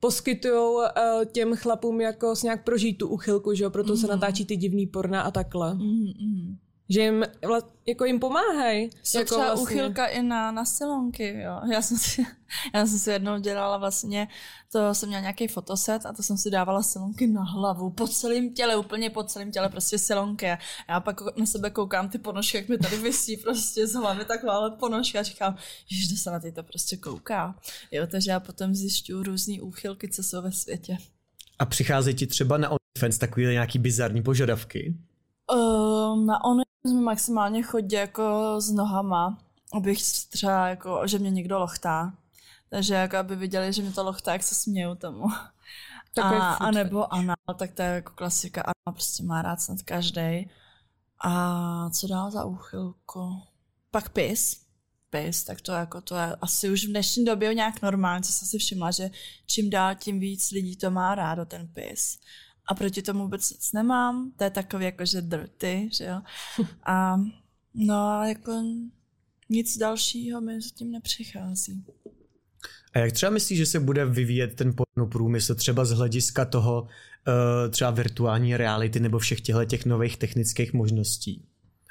[0.00, 4.44] poskytují uh, těm chlapům jako s nějak prožít tu uchylku, že jo, proto se natáčí
[4.44, 5.74] ty divný porna a takhle.
[5.74, 6.56] mm, mm.
[6.88, 7.24] Že jim,
[7.86, 8.90] jako jim pomáhají.
[9.02, 9.62] Jsou jako třeba vlastně.
[9.62, 11.60] uchylka i na, na silonky, jo.
[11.72, 12.26] Já jsem, si,
[12.74, 14.28] já jsem si jednou dělala vlastně,
[14.72, 18.54] to jsem měla nějaký fotoset a to jsem si dávala silonky na hlavu, po celém
[18.54, 20.50] těle, úplně po celém těle, prostě silonky.
[20.50, 24.24] A já pak na sebe koukám ty ponožky, jak mi tady vysí prostě z hlavy
[24.24, 27.54] taková ponožka a říkám, že se na ty to prostě kouká.
[27.90, 30.98] Jo, takže já potom zjišťuju různé úchylky, co jsou ve světě.
[31.58, 34.94] A přichází ti třeba na OnlyFans takové nějaký bizarní požadavky?
[35.52, 39.38] Uh, na on maximálně chodí jako s nohama,
[39.72, 42.14] abych třeba jako, že mě někdo lochtá.
[42.70, 45.26] Takže jako aby viděli, že mě to lochtá, jak se směju tomu.
[46.22, 48.62] a, a nebo Anna, tak to je jako klasika.
[48.62, 50.50] Anna prostě má rád snad každý.
[51.24, 53.42] A co dál za úchylku?
[53.90, 54.68] Pak pis.
[55.10, 58.48] Pis, tak to jako to je asi už v dnešní době nějak normální, co jsem
[58.48, 59.10] si všimla, že
[59.46, 62.18] čím dál tím víc lidí to má rádo, ten pis
[62.68, 64.32] a proti tomu vůbec nic nemám.
[64.36, 66.20] To je takový jako, že drty, že jo.
[66.86, 67.16] A
[67.74, 68.52] no a jako
[69.48, 71.84] nic dalšího mi zatím nepřichází.
[72.94, 76.82] A jak třeba myslíš, že se bude vyvíjet ten porno průmysl třeba z hlediska toho
[76.82, 81.47] uh, třeba virtuální reality nebo všech těchto těch nových technických možností?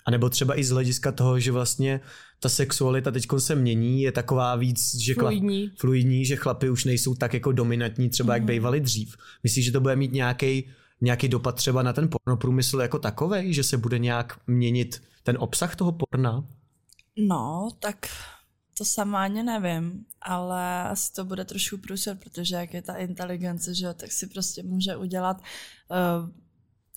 [0.08, 2.00] A nebo třeba i z hlediska toho, že vlastně
[2.39, 5.67] ta sexualita teď se mění, je taková víc, že fluidní.
[5.67, 8.36] Chlap, fluidní, že chlapy už nejsou tak jako dominantní třeba, mm.
[8.36, 8.48] jak mhm.
[8.48, 9.17] bývali dřív.
[9.43, 10.70] Myslíš, že to bude mít nějaký
[11.02, 15.76] nějaký dopad třeba na ten pornoprůmysl jako takový, že se bude nějak měnit ten obsah
[15.76, 16.48] toho porna?
[17.17, 18.08] No, tak
[18.78, 23.76] to sama ani nevím, ale asi to bude trošku průser, protože jak je ta inteligence,
[23.76, 26.30] že jo, tak si prostě může udělat, uh,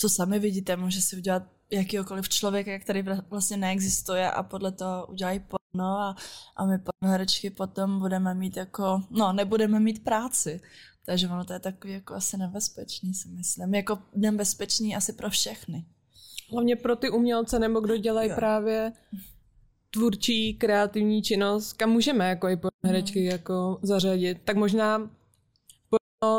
[0.01, 5.41] to sami vidíte, může si udělat jakýkoliv člověka, který vlastně neexistuje a podle toho udělají
[5.41, 6.17] porno a,
[6.57, 10.61] a my pornoherečky potom budeme mít jako, no nebudeme mít práci.
[11.07, 13.75] Takže ono to je takový jako asi nebezpečný, si myslím.
[13.75, 15.85] Jako nebezpečný asi pro všechny.
[16.53, 18.37] Hlavně pro ty umělce nebo kdo dělají jo.
[18.37, 18.93] právě
[19.91, 23.31] tvůrčí, kreativní činnost, kam můžeme jako i pornoherečky hmm.
[23.31, 24.39] jako zařadit.
[24.45, 25.11] Tak možná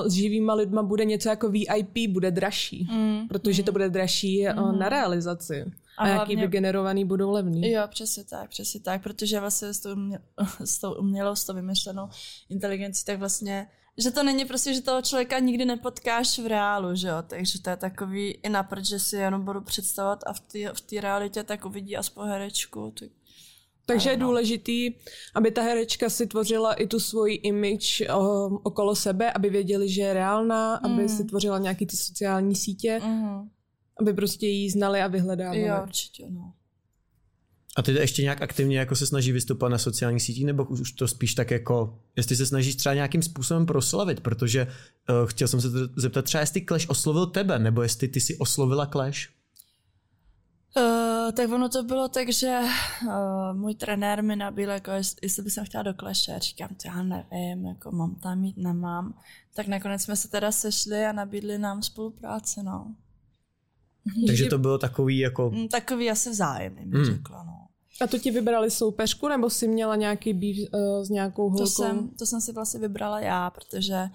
[0.08, 3.28] s živýma lidma bude něco jako VIP, bude dražší, mm.
[3.28, 4.80] protože to bude dražší mm.
[4.80, 5.66] na realizaci.
[5.98, 7.72] A, a jaký vygenerovaný budou levný.
[7.72, 10.20] Jo, přesně tak, přesně tak, protože vlastně s tou, umě,
[10.64, 12.10] s tou umělou, s tou vymyšlenou
[12.50, 13.68] inteligencí, tak vlastně
[13.98, 17.70] že to není prostě, že toho člověka nikdy nepotkáš v reálu, že jo, takže to
[17.70, 21.66] je takový i naprd, že si jenom budu představovat a v té v realitě tak
[21.66, 23.10] uvidí aspoň herečku, tak
[23.86, 24.94] takže je důležitý,
[25.36, 30.02] aby ta herečka si tvořila i tu svoji image o, okolo sebe, aby věděli, že
[30.02, 30.92] je reálná, mm.
[30.92, 33.50] aby si tvořila nějaký ty sociální sítě, mm.
[34.00, 35.62] aby prostě jí znali a vyhledávali.
[35.62, 36.54] Jo, určitě, no.
[37.78, 41.08] A ty ještě nějak aktivně jako se snaží vystupovat na sociálních sítích, nebo už to
[41.08, 45.68] spíš tak jako, jestli se snažíš třeba nějakým způsobem proslavit, protože uh, chtěl jsem se
[45.96, 49.41] zeptat třeba, jestli Clash oslovil tebe, nebo jestli ty si oslovila Clash?
[50.78, 52.60] Uh, tak ono to bylo tak, že
[53.04, 53.12] uh,
[53.54, 57.92] můj trenér mi nabíl, jako jestli bych chtěla do kleše, říkám, to já nevím, jako
[57.92, 59.14] mám tam mít, nemám.
[59.54, 62.96] Tak nakonec jsme se teda sešli a nabídli nám spolupráci, no.
[64.28, 65.50] Takže to bylo takový jako...
[65.50, 67.16] Mm, takový asi vzájemný, bych hmm.
[67.16, 67.68] řekla, no.
[68.02, 71.64] A to ti vybrali soupeřku, nebo jsi měla nějaký býv uh, s nějakou holkou?
[71.64, 74.10] To jsem, to jsem si vlastně vybrala já, protože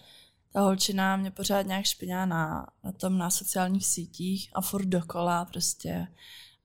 [0.53, 5.45] ta holčina mě pořád nějak špinila na, na tom na sociálních sítích a furt dokola
[5.45, 6.07] prostě.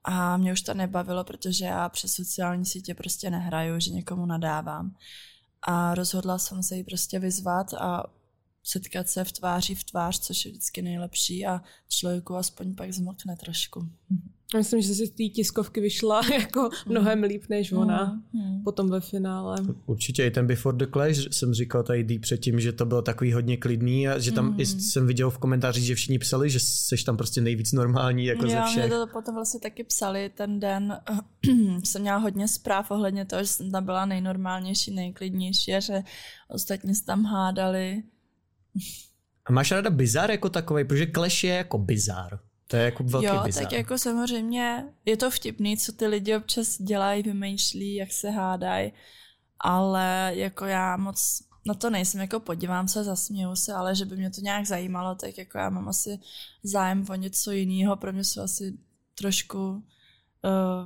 [0.03, 4.95] A mě už to nebavilo, protože já přes sociální sítě prostě nehraju, že někomu nadávám.
[5.61, 8.03] A rozhodla jsem se jí prostě vyzvat a
[8.63, 13.35] setkat se v tváři v tvář, což je vždycky nejlepší a člověku aspoň pak zmokne
[13.35, 13.89] trošku.
[14.57, 18.63] Myslím, že si z té tiskovky vyšla jako mnohem líp než ona mm, mm.
[18.63, 19.57] potom ve finále.
[19.85, 23.57] Určitě i ten Before the Clash jsem říkal tady předtím, že to bylo takový hodně
[23.57, 24.59] klidný a že tam mm.
[24.59, 28.45] i jsem viděl v komentářích, že všichni psali, že seš tam prostě nejvíc normální jako
[28.45, 28.89] jo, ze všech.
[28.89, 30.97] to potom vlastně taky psali ten den.
[31.83, 36.01] jsem měla hodně zpráv ohledně toho, že jsem tam byla nejnormálnější, nejklidnější a že
[36.49, 38.03] ostatní se tam hádali.
[39.45, 42.39] A máš ráda bizar jako takový, protože Clash je jako bizar.
[42.67, 43.63] To je jako velký Jo, bizar.
[43.63, 48.91] tak jako samozřejmě je to vtipný, co ty lidi občas dělají, vymýšlí, jak se hádají,
[49.59, 54.17] ale jako já moc na to nejsem, jako podívám se, zasměju se, ale že by
[54.17, 56.19] mě to nějak zajímalo, tak jako já mám asi
[56.63, 58.77] zájem o něco jiného, pro mě jsou asi
[59.15, 59.81] trošku uh,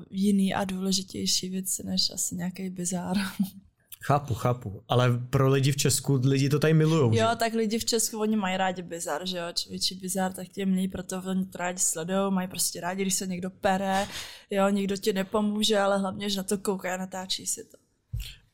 [0.10, 3.18] jiný a důležitější věci, než asi nějaký bizár.
[4.06, 4.84] Chápu, chápu.
[4.88, 7.18] Ale pro lidi v Česku, lidi to tady milují.
[7.18, 7.36] Jo, že?
[7.36, 10.88] tak lidi v Česku, oni mají rádi bizar, že jo, člověči bizar, tak tě milí,
[10.88, 14.08] proto oni to rádi sledují, mají prostě rádi, když se někdo pere,
[14.50, 17.78] jo, někdo ti nepomůže, ale hlavně, že na to kouká a natáčí si to.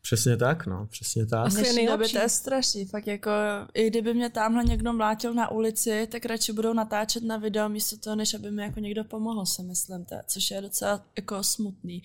[0.01, 1.47] Přesně tak, no, přesně tak.
[1.47, 3.31] Asi době to je strašný, fakt jako,
[3.73, 7.97] i kdyby mě tamhle někdo mlátil na ulici, tak radši budou natáčet na video místo
[7.97, 12.03] toho, než aby mi jako někdo pomohl, si myslím, to, což je docela jako smutný,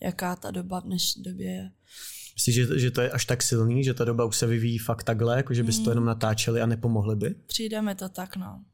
[0.00, 1.70] jaká ta doba v dnešní době je.
[2.34, 5.04] Myslíš, že, že to je až tak silný, že ta doba už se vyvíjí fakt
[5.04, 5.84] takhle, jako že bys hmm.
[5.84, 7.34] to jenom natáčeli a nepomohli by?
[7.46, 8.64] Přijde mi to tak, no.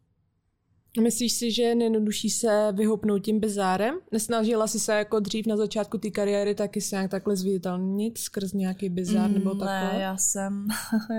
[1.01, 3.95] Myslíš si, že je nejjednodušší se vyhoupnout tím bizárem?
[4.13, 8.53] Nesnažila jsi se jako dřív na začátku té kariéry taky se nějak takhle zviditelnit skrz
[8.53, 9.93] nějaký bizár mm, nebo takhle?
[9.93, 10.69] Ne, já jsem,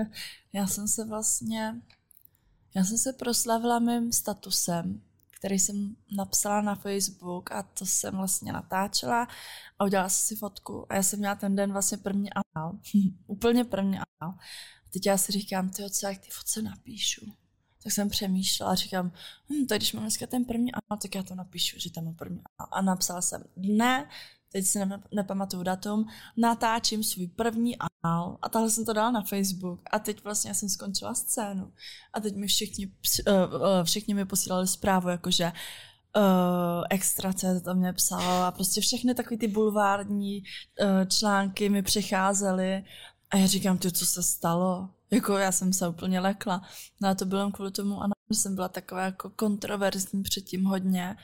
[0.52, 1.74] já jsem se vlastně,
[2.76, 5.00] já jsem se proslavila mým statusem,
[5.40, 9.28] který jsem napsala na Facebook a to jsem vlastně natáčela
[9.78, 12.78] a udělala jsem si fotku a já jsem měla ten den vlastně první anal,
[13.26, 14.34] úplně první anal.
[14.86, 17.32] A teď já si říkám, ty co jak ty fotce napíšu?
[17.82, 19.12] tak jsem přemýšlela a říkám,
[19.50, 22.14] hm, tak když mám dneska ten první anal, tak já to napíšu, že tam mám
[22.14, 22.68] první anal.
[22.72, 24.08] A napsala jsem, ne,
[24.52, 29.22] teď si ne, nepamatuju datum, natáčím svůj první anal a tahle jsem to dala na
[29.22, 31.72] Facebook a teď vlastně jsem skončila scénu
[32.12, 33.34] a teď mi všichni, uh,
[33.84, 35.52] všichni mi posílali zprávu, jakože
[36.16, 41.82] uh, extra se to mě psalo a prostě všechny takové ty bulvární uh, články mi
[41.82, 42.84] přicházely
[43.30, 44.88] a já říkám, ty, co se stalo?
[45.10, 46.62] Jako já jsem se úplně lekla.
[47.02, 51.16] No a to bylo kvůli tomu, ano, že jsem byla taková jako kontroverzní předtím hodně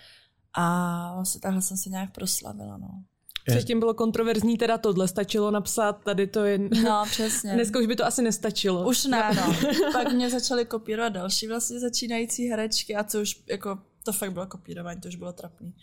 [0.54, 3.04] a vlastně takhle jsem se nějak proslavila, no.
[3.46, 6.58] Předtím bylo kontroverzní, teda tohle stačilo napsat, tady to je...
[6.58, 7.52] No, přesně.
[7.54, 8.88] Dneska už by to asi nestačilo.
[8.88, 9.56] Už ne, no.
[9.92, 14.46] Pak mě začaly kopírovat další vlastně začínající herečky a co už jako, to fakt bylo
[14.46, 15.74] kopírování, to už bylo trapný.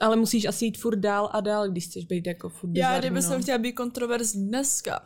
[0.00, 3.16] Ale musíš asi jít furt dál a dál, když chceš být jako furt Já, kdyby
[3.16, 3.22] no.
[3.22, 5.00] jsem chtěla být kontroverzní dneska,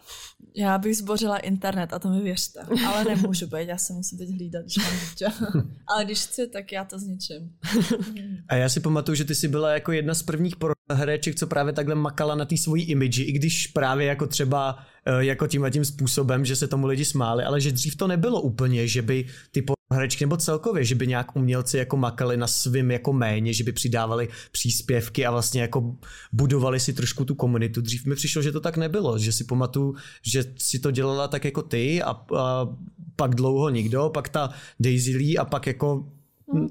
[0.56, 2.60] já bych zbořila internet a to mi věřte.
[2.86, 5.26] Ale nemůžu být, já se musím teď hlídat, když mám dítě.
[5.86, 7.52] Ale když chci, tak já to zničím.
[8.48, 10.54] A já si pamatuju, že ty jsi byla jako jedna z prvních
[10.92, 15.24] hereček, co právě takhle makala na té svojí imidži, i když právě jako třeba eh,
[15.24, 18.40] jako tím a tím způsobem, že se tomu lidi smáli, ale že dřív to nebylo
[18.40, 22.90] úplně, že by ty herečky nebo celkově, že by nějak umělci jako makali na svým
[22.90, 25.96] jako méně, že by přidávali příspěvky a vlastně jako
[26.32, 27.80] budovali si trošku tu komunitu.
[27.80, 31.44] Dřív mi přišlo, že to tak nebylo, že si pamatuju, že si to dělala tak
[31.44, 32.68] jako ty a, a
[33.16, 34.50] pak dlouho nikdo, pak ta
[34.80, 36.08] Daisy Lee a pak jako
[36.52, 36.68] hmm.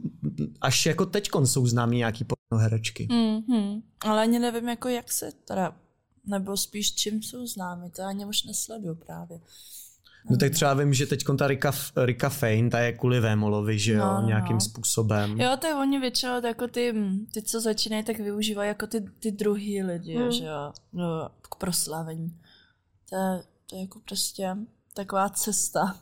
[0.62, 2.26] až jako teďkon jsou známí nějaký
[2.58, 3.08] herečky.
[3.12, 3.82] Mm-hmm.
[4.06, 5.76] Ale ani nevím, jako jak se teda,
[6.28, 9.40] nebo spíš čím jsou známy, to ani už nesleduju právě.
[10.30, 11.72] No tak třeba vím, že teď ta Rika,
[12.06, 14.28] Rika Fein, ta je kvůli Vémolovi, že jo, no, no.
[14.28, 14.62] nějakým no.
[14.62, 15.40] způsobem.
[15.40, 16.96] Jo, tak oni většinou jako ty,
[17.34, 20.32] ty, co začínají, tak využívají jako ty, ty druhý lidi, hmm.
[20.32, 22.38] že jo, no, k proslavení.
[23.10, 24.56] To je, to je jako prostě
[24.94, 25.98] taková cesta.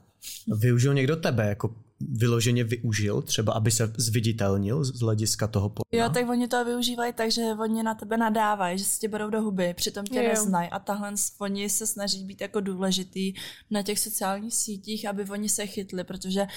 [0.47, 6.03] Využil někdo tebe jako vyloženě využil, třeba aby se zviditelnil z hlediska toho porna?
[6.03, 9.29] Jo, tak oni to využívají tak, že oni na tebe nadávají, že se tě berou
[9.29, 13.33] do huby, přitom tě neznají a tahle oni se snaží být jako důležitý
[13.71, 16.47] na těch sociálních sítích, aby oni se chytli, protože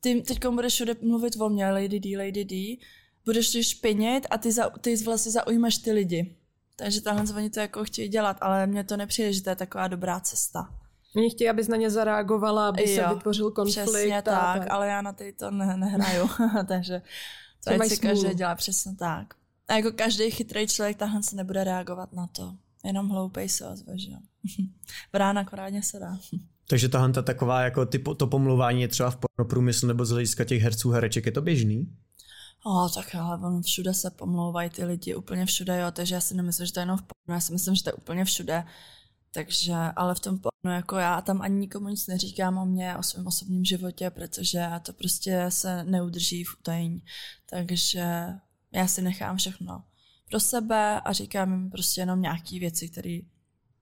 [0.00, 2.78] ty teď budeš všude mluvit o mě, Lady D, Lady D,
[3.24, 6.36] budeš ty špinit a ty, za, ty vlastně zaujímaš ty lidi.
[6.76, 9.88] Takže tahle oni to jako chtějí dělat, ale mně to nepřijde, že to je taková
[9.88, 10.81] dobrá cesta.
[11.16, 13.84] Oni chtějí, abys na ně zareagovala, aby jo, se vytvořil konflikt.
[13.84, 16.28] Přesně tak, tak, ale já na ty to ne, nehraju,
[16.68, 17.02] takže
[17.64, 19.34] to ať si každý dělá přesně tak.
[19.68, 22.54] A jako každý chytrý člověk tahle se nebude reagovat na to.
[22.84, 24.18] Jenom hloupej se ozve, že jo.
[25.12, 26.18] Vrán akorátně se dá.
[26.68, 30.44] Takže tahle ta taková jako typ, to pomluvání je třeba v průmyslu nebo z hlediska
[30.44, 31.96] těch herců, hereček, je to běžný?
[32.64, 36.34] O, tak ale on všude se pomlouvají ty lidi, úplně všude, jo, takže já si
[36.34, 38.64] nemyslím, že to je jenom v pornu, já si myslím, že to je úplně všude.
[39.34, 43.02] Takže, ale v tom pornu, jako já tam ani nikomu nic neříkám o mě, o
[43.02, 47.02] svém osobním životě, protože to prostě se neudrží v utajení.
[47.50, 48.26] Takže
[48.72, 49.84] já si nechám všechno
[50.30, 53.18] pro sebe a říkám jim prostě jenom nějaké věci, které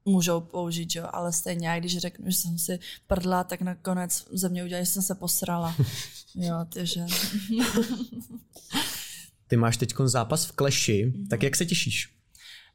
[0.04, 4.48] můžou použít, jo, ale stejně, já když řeknu, že jsem si prdla, tak nakonec ze
[4.48, 5.76] mě udělali, že jsem se posrala.
[6.34, 7.06] jo, takže...
[9.46, 11.28] Ty máš teď zápas v kleši, mm-hmm.
[11.28, 12.19] tak jak se těšíš?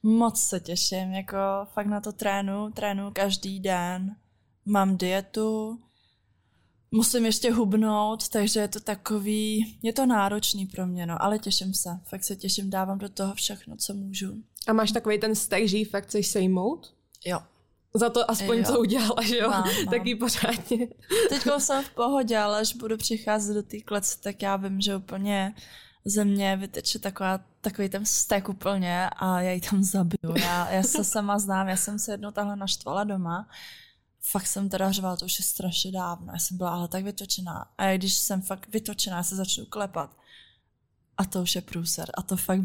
[0.08, 1.38] Moc se těším, jako
[1.74, 4.16] fakt na to trénu, trénu každý den,
[4.66, 5.80] mám dietu,
[6.92, 11.74] musím ještě hubnout, takže je to takový, je to náročný pro mě, no, ale těším
[11.74, 14.44] se, fakt se těším, dávám do toho všechno, co můžu.
[14.68, 16.94] A máš takový ten vztah, že fakt chceš sejmout?
[17.26, 17.40] Jo.
[17.94, 18.64] Za to aspoň, jo.
[18.64, 19.50] co udělala, že jo?
[19.50, 19.86] Mám, mám.
[19.86, 20.88] Taky pořádně.
[21.30, 24.96] Teď jsem v pohodě, ale až budu přicházet do té klece, tak já vím, že
[24.96, 25.56] úplně
[26.06, 30.38] ze mě vyteče taková, takový ten vztek úplně a já ji tam zabiju.
[30.38, 33.50] Já, já se sama znám, já jsem se jednou tahle naštvala doma.
[34.32, 36.34] Fakt jsem teda řvala, to už je strašně dávno.
[36.34, 37.72] Já jsem byla ale tak vytočená.
[37.78, 40.18] A když jsem fakt vytočená, se začnu klepat.
[41.18, 42.12] A to už je průser.
[42.18, 42.62] A to fakt,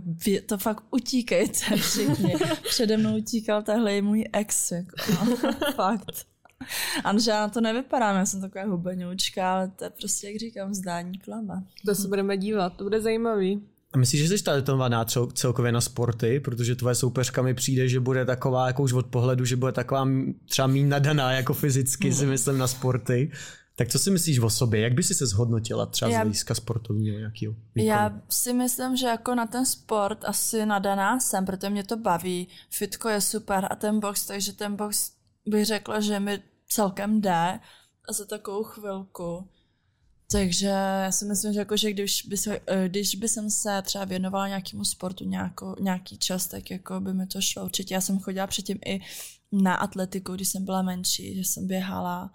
[0.46, 2.34] to fakt utíkejte všichni.
[2.68, 4.70] Přede mnou utíkal tahle můj ex.
[4.70, 5.36] Jako, no.
[5.74, 6.26] fakt.
[7.04, 10.74] A že já to nevypadám, já jsem taková hubenoučka, ale to je prostě, jak říkám,
[10.74, 11.64] zdání klama.
[11.86, 13.62] To se budeme dívat, to bude zajímavý.
[13.92, 15.04] A myslíš, že jsi talentovaná
[15.34, 19.44] celkově na sporty, protože tvoje soupeřka mi přijde, že bude taková, jako už od pohledu,
[19.44, 20.08] že bude taková
[20.48, 22.18] třeba méně nadaná jako fyzicky, hmm.
[22.18, 23.30] si myslím, na sporty.
[23.76, 24.80] Tak co si myslíš o sobě?
[24.80, 29.06] Jak by si se zhodnotila třeba já, z hlediska sportovního nějakého Já si myslím, že
[29.06, 32.48] jako na ten sport asi nadaná jsem, protože mě to baví.
[32.70, 35.12] Fitko je super a ten box, takže ten box
[35.46, 37.60] bych řekla, že mi celkem jde
[38.10, 39.48] za takovou chvilku.
[40.32, 43.82] Takže já si myslím, že, jako, že když, by se, eh, když by jsem se
[43.82, 47.94] třeba věnovala nějakému sportu nějakou, nějaký čas, tak jako by mi to šlo určitě.
[47.94, 49.00] Já jsem chodila předtím i
[49.52, 52.30] na atletiku, když jsem byla menší, že jsem běhala.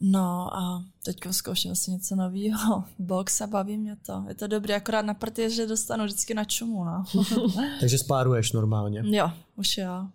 [0.00, 2.84] No a teď zkouším si něco nového.
[2.98, 4.24] Box a baví mě to.
[4.28, 6.84] Je to dobré, akorát na partii, že dostanu vždycky na čumu.
[6.84, 7.04] No.
[7.80, 9.02] Takže spáruješ normálně?
[9.04, 10.08] Jo, už jo.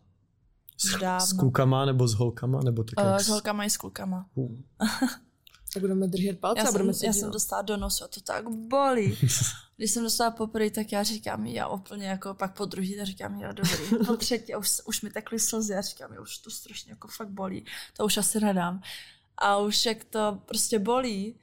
[0.78, 2.60] S, s klukama nebo s holkama?
[2.64, 4.26] Nebo tak uh, s holkama i s klukama.
[4.36, 4.52] Uh.
[5.76, 8.08] Tak budeme držet palce já a budeme jsem, se Já jsem dostala do nosu a
[8.08, 9.18] to tak bolí.
[9.78, 13.42] Když jsem dostala poprvé, tak já říkám, já úplně jako pak po druhý, tak říkám,
[13.42, 14.06] jo, dobrý.
[14.08, 17.30] Po třetí, už, už mi takhle slzy, a říkám, jo, už to strašně jako fakt
[17.30, 17.66] bolí.
[17.98, 18.82] To už asi nedám.
[19.38, 21.36] A už jak to prostě bolí,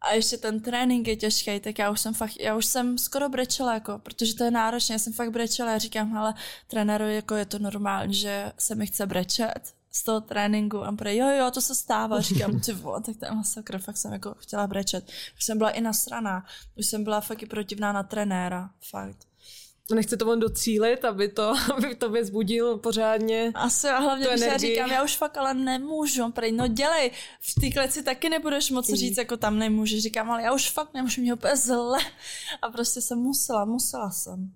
[0.00, 3.28] a ještě ten trénink je těžký, tak já už jsem fakt, já už jsem skoro
[3.28, 6.34] brečela, jako, protože to je náročné, já jsem fakt brečela, já říkám, ale
[6.66, 11.16] trenéru, jako je to normální, že se mi chce brečet, z toho tréninku a prej,
[11.16, 12.20] jo, jo, to se stává.
[12.20, 15.10] Říkám, ty vole, tak ten masakr, fakt jsem jako chtěla brečet.
[15.36, 16.46] Už jsem byla i nasraná,
[16.76, 19.27] už jsem byla fakt i protivná na trenéra, fakt.
[19.94, 24.56] Nechce to on docílit, aby to, aby to vzbudil pořádně Asi a hlavně, když já
[24.56, 27.10] říkám, já už fakt ale nemůžu, prej, no dělej,
[27.40, 30.00] v té kleci taky nebudeš moc říct, jako tam nemůžu.
[30.00, 31.98] Říkám, ale já už fakt nemůžu, mě úplně zle.
[32.62, 34.52] A prostě jsem musela, musela jsem.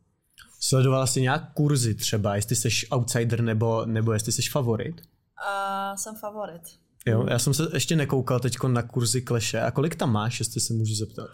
[0.60, 4.94] Sledovala jsi nějak kurzy třeba, jestli jsi outsider nebo, nebo jestli jsi favorit?
[5.00, 6.62] Uh, jsem favorit.
[7.06, 9.60] Jo, já jsem se ještě nekoukal teď na kurzy kleše.
[9.60, 11.30] A kolik tam máš, jestli se můžu zeptat?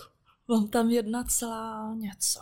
[0.49, 2.41] Mám tam jedna celá něco.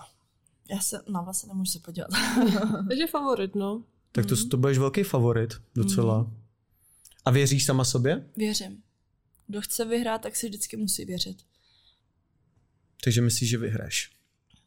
[0.70, 2.08] Já se, no vlastně nemůžu se podívat.
[2.88, 3.84] Takže favorit, no.
[4.12, 4.48] Tak to, mm.
[4.48, 6.22] to budeš velký favorit docela.
[6.22, 6.36] Mm.
[7.24, 8.26] A věříš sama sobě?
[8.36, 8.82] Věřím.
[9.46, 11.36] Kdo chce vyhrát, tak si vždycky musí věřit.
[13.04, 14.10] Takže myslíš, že vyhráš?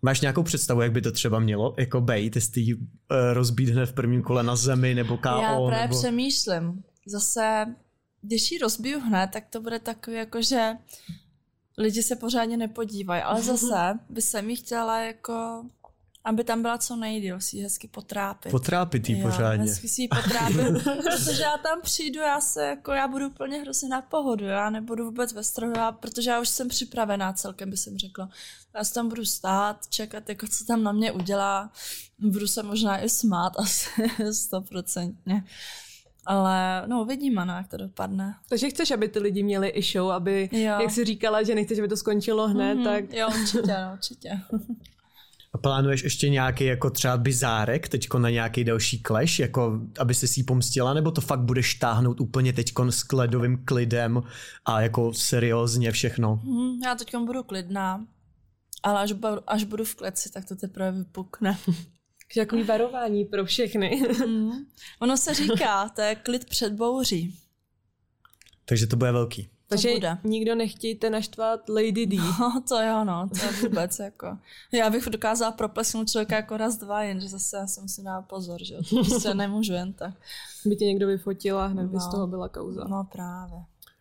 [0.02, 2.82] Máš nějakou představu, jak by to třeba mělo jako bejt, jestli uh,
[3.34, 5.30] rozbít hned v prvním kole na zemi nebo KO?
[5.30, 6.00] Já právě nebo...
[6.00, 6.84] přemýšlím.
[7.06, 7.76] Zase,
[8.22, 10.72] když ji rozbiju hned, tak to bude takový jako, že
[11.78, 15.66] lidi se pořádně nepodívají, ale zase by se mi chtěla jako
[16.24, 18.52] aby tam byla co nejdíl, si hezky potrápit.
[18.52, 19.66] Potrápit jí pořádně.
[19.66, 23.90] Hezky si ji potrápit, protože já tam přijdu, já se jako, já budu úplně hrozně
[23.90, 27.98] na pohodu, já nebudu vůbec ve stroju, protože já už jsem připravená celkem, by jsem
[27.98, 28.30] řekla.
[28.76, 31.72] Já se tam budu stát, čekat, jako co tam na mě udělá,
[32.20, 33.90] budu se možná i smát asi
[34.32, 35.44] stoprocentně.
[36.26, 38.36] Ale no, uvidíme, no, jak to dopadne.
[38.50, 40.62] Takže chceš, aby ty lidi měli i show, aby, jo.
[40.62, 42.84] jak jsi říkala, že nechceš, aby to skončilo hned, mm-hmm.
[42.84, 43.14] tak...
[43.14, 44.42] Jo, určitě, no, určitě.
[45.54, 50.28] A plánuješ ještě nějaký jako třeba bizárek teďko na nějaký další clash, jako aby se
[50.28, 54.24] si pomstila, nebo to fakt budeš táhnout úplně teďko s kledovým klidem
[54.66, 56.36] a jako seriózně všechno?
[56.36, 58.08] Hmm, já teďko budu klidná,
[58.84, 59.14] ale až,
[59.48, 61.58] až budu v kleci, tak to teprve vypukne.
[62.36, 64.02] Takový varování pro všechny.
[64.28, 64.52] mm.
[65.00, 67.36] Ono se říká, to je klid před bouří.
[68.66, 69.50] Takže to bude velký.
[69.70, 70.18] Takže bude.
[70.24, 72.18] nikdo nechtějte naštvat Lady D.
[72.40, 74.38] No, to jo, no, to je vůbec jako.
[74.72, 78.64] Já bych dokázala proplesnout člověka jako raz, dva, jenže zase já si musím dát pozor,
[78.64, 80.14] že to prostě nemůžu jen tak.
[80.66, 82.12] By tě někdo vyfotil a hned no, by z no.
[82.12, 82.84] toho byla kauza.
[82.90, 83.58] No právě.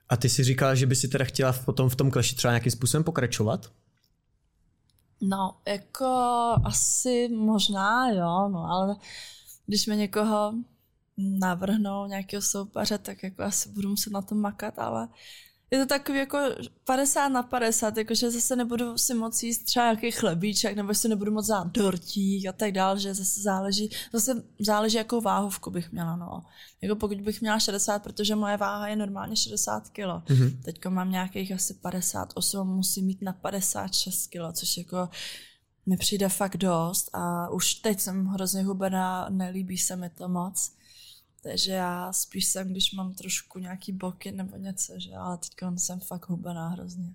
[0.08, 2.72] A ty si říkala, že by si teda chtěla potom v tom kleši třeba nějakým
[2.72, 3.70] způsobem pokračovat?
[5.20, 6.06] No, jako
[6.64, 8.96] asi možná jo, no, ale
[9.66, 10.54] když mi někoho
[11.18, 15.08] navrhnou nějakého soupeře, tak jako asi budu muset na tom makat, ale
[15.70, 16.38] je to takový jako
[16.84, 21.32] 50 na 50, jakože zase nebudu si moc jíst třeba nějaký chlebíček, nebo si nebudu
[21.32, 26.16] moc dát dortík a tak dál, že zase záleží, zase záleží, jakou váhovku bych měla,
[26.16, 26.42] no.
[26.82, 29.98] Jako pokud bych měla 60, protože moje váha je normálně 60 kg.
[29.98, 30.62] Mm-hmm.
[30.64, 35.08] Teďka mám nějakých asi 58, musím mít na 56 kg, což jako
[35.86, 40.72] mi přijde fakt dost a už teď jsem hrozně hubená, nelíbí se mi to moc.
[41.50, 46.00] Takže já spíš jsem, když mám trošku nějaký boky nebo něco, že ale teď jsem
[46.00, 47.12] fakt hubená hrozně.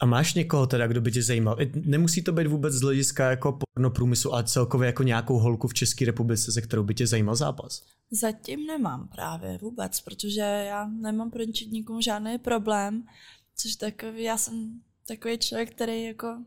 [0.00, 1.56] A máš někoho teda, kdo by tě zajímal?
[1.74, 5.74] Nemusí to být vůbec z hlediska jako porno průmyslu, ale celkově jako nějakou holku v
[5.74, 7.82] České republice, se kterou by tě zajímal zápas?
[8.10, 13.06] Zatím nemám právě vůbec, protože já nemám pro nikomu žádný problém,
[13.56, 16.44] což takový, já jsem takový člověk, který jako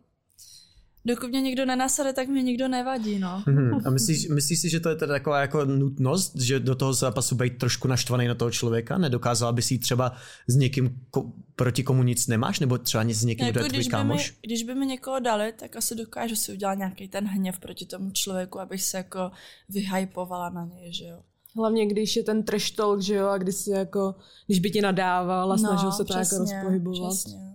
[1.06, 3.44] Dokud mě někdo nenasade, tak mě nikdo nevadí, no.
[3.48, 3.82] Mhm.
[3.86, 7.36] A myslíš, myslíš si, že to je teda taková jako nutnost, že do toho zápasu
[7.36, 8.98] být trošku naštvaný na toho člověka?
[8.98, 10.12] Nedokázala by si třeba
[10.48, 13.78] s někým, ko- proti komu nic nemáš, nebo třeba s někým, kdo je Jako tvůj
[13.78, 14.34] když, by mi, kámoš?
[14.42, 18.12] když by mi někoho dali, tak asi dokážu si udělat nějaký ten hněv proti tomu
[18.12, 19.32] člověku, abych se jako
[19.70, 21.20] vyhypovala na něj, že jo.
[21.56, 24.16] Hlavně když je ten trash talk, že jo, a když si jako,
[24.48, 27.14] když by ti nadával a snažil se to jako No, rozpohybovat.
[27.14, 27.49] Přesně.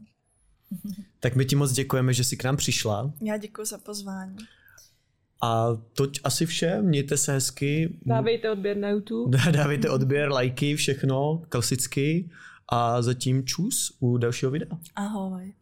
[1.20, 3.12] Tak my ti moc děkujeme, že jsi k nám přišla.
[3.22, 4.36] Já děkuji za pozvání.
[5.40, 7.98] A toť asi vše, mějte se hezky.
[8.06, 9.38] Dávejte odběr na YouTube.
[9.50, 12.30] Dávejte odběr, lajky, všechno, klasicky.
[12.68, 14.78] A zatím čus u dalšího videa.
[14.96, 15.52] Ahoj.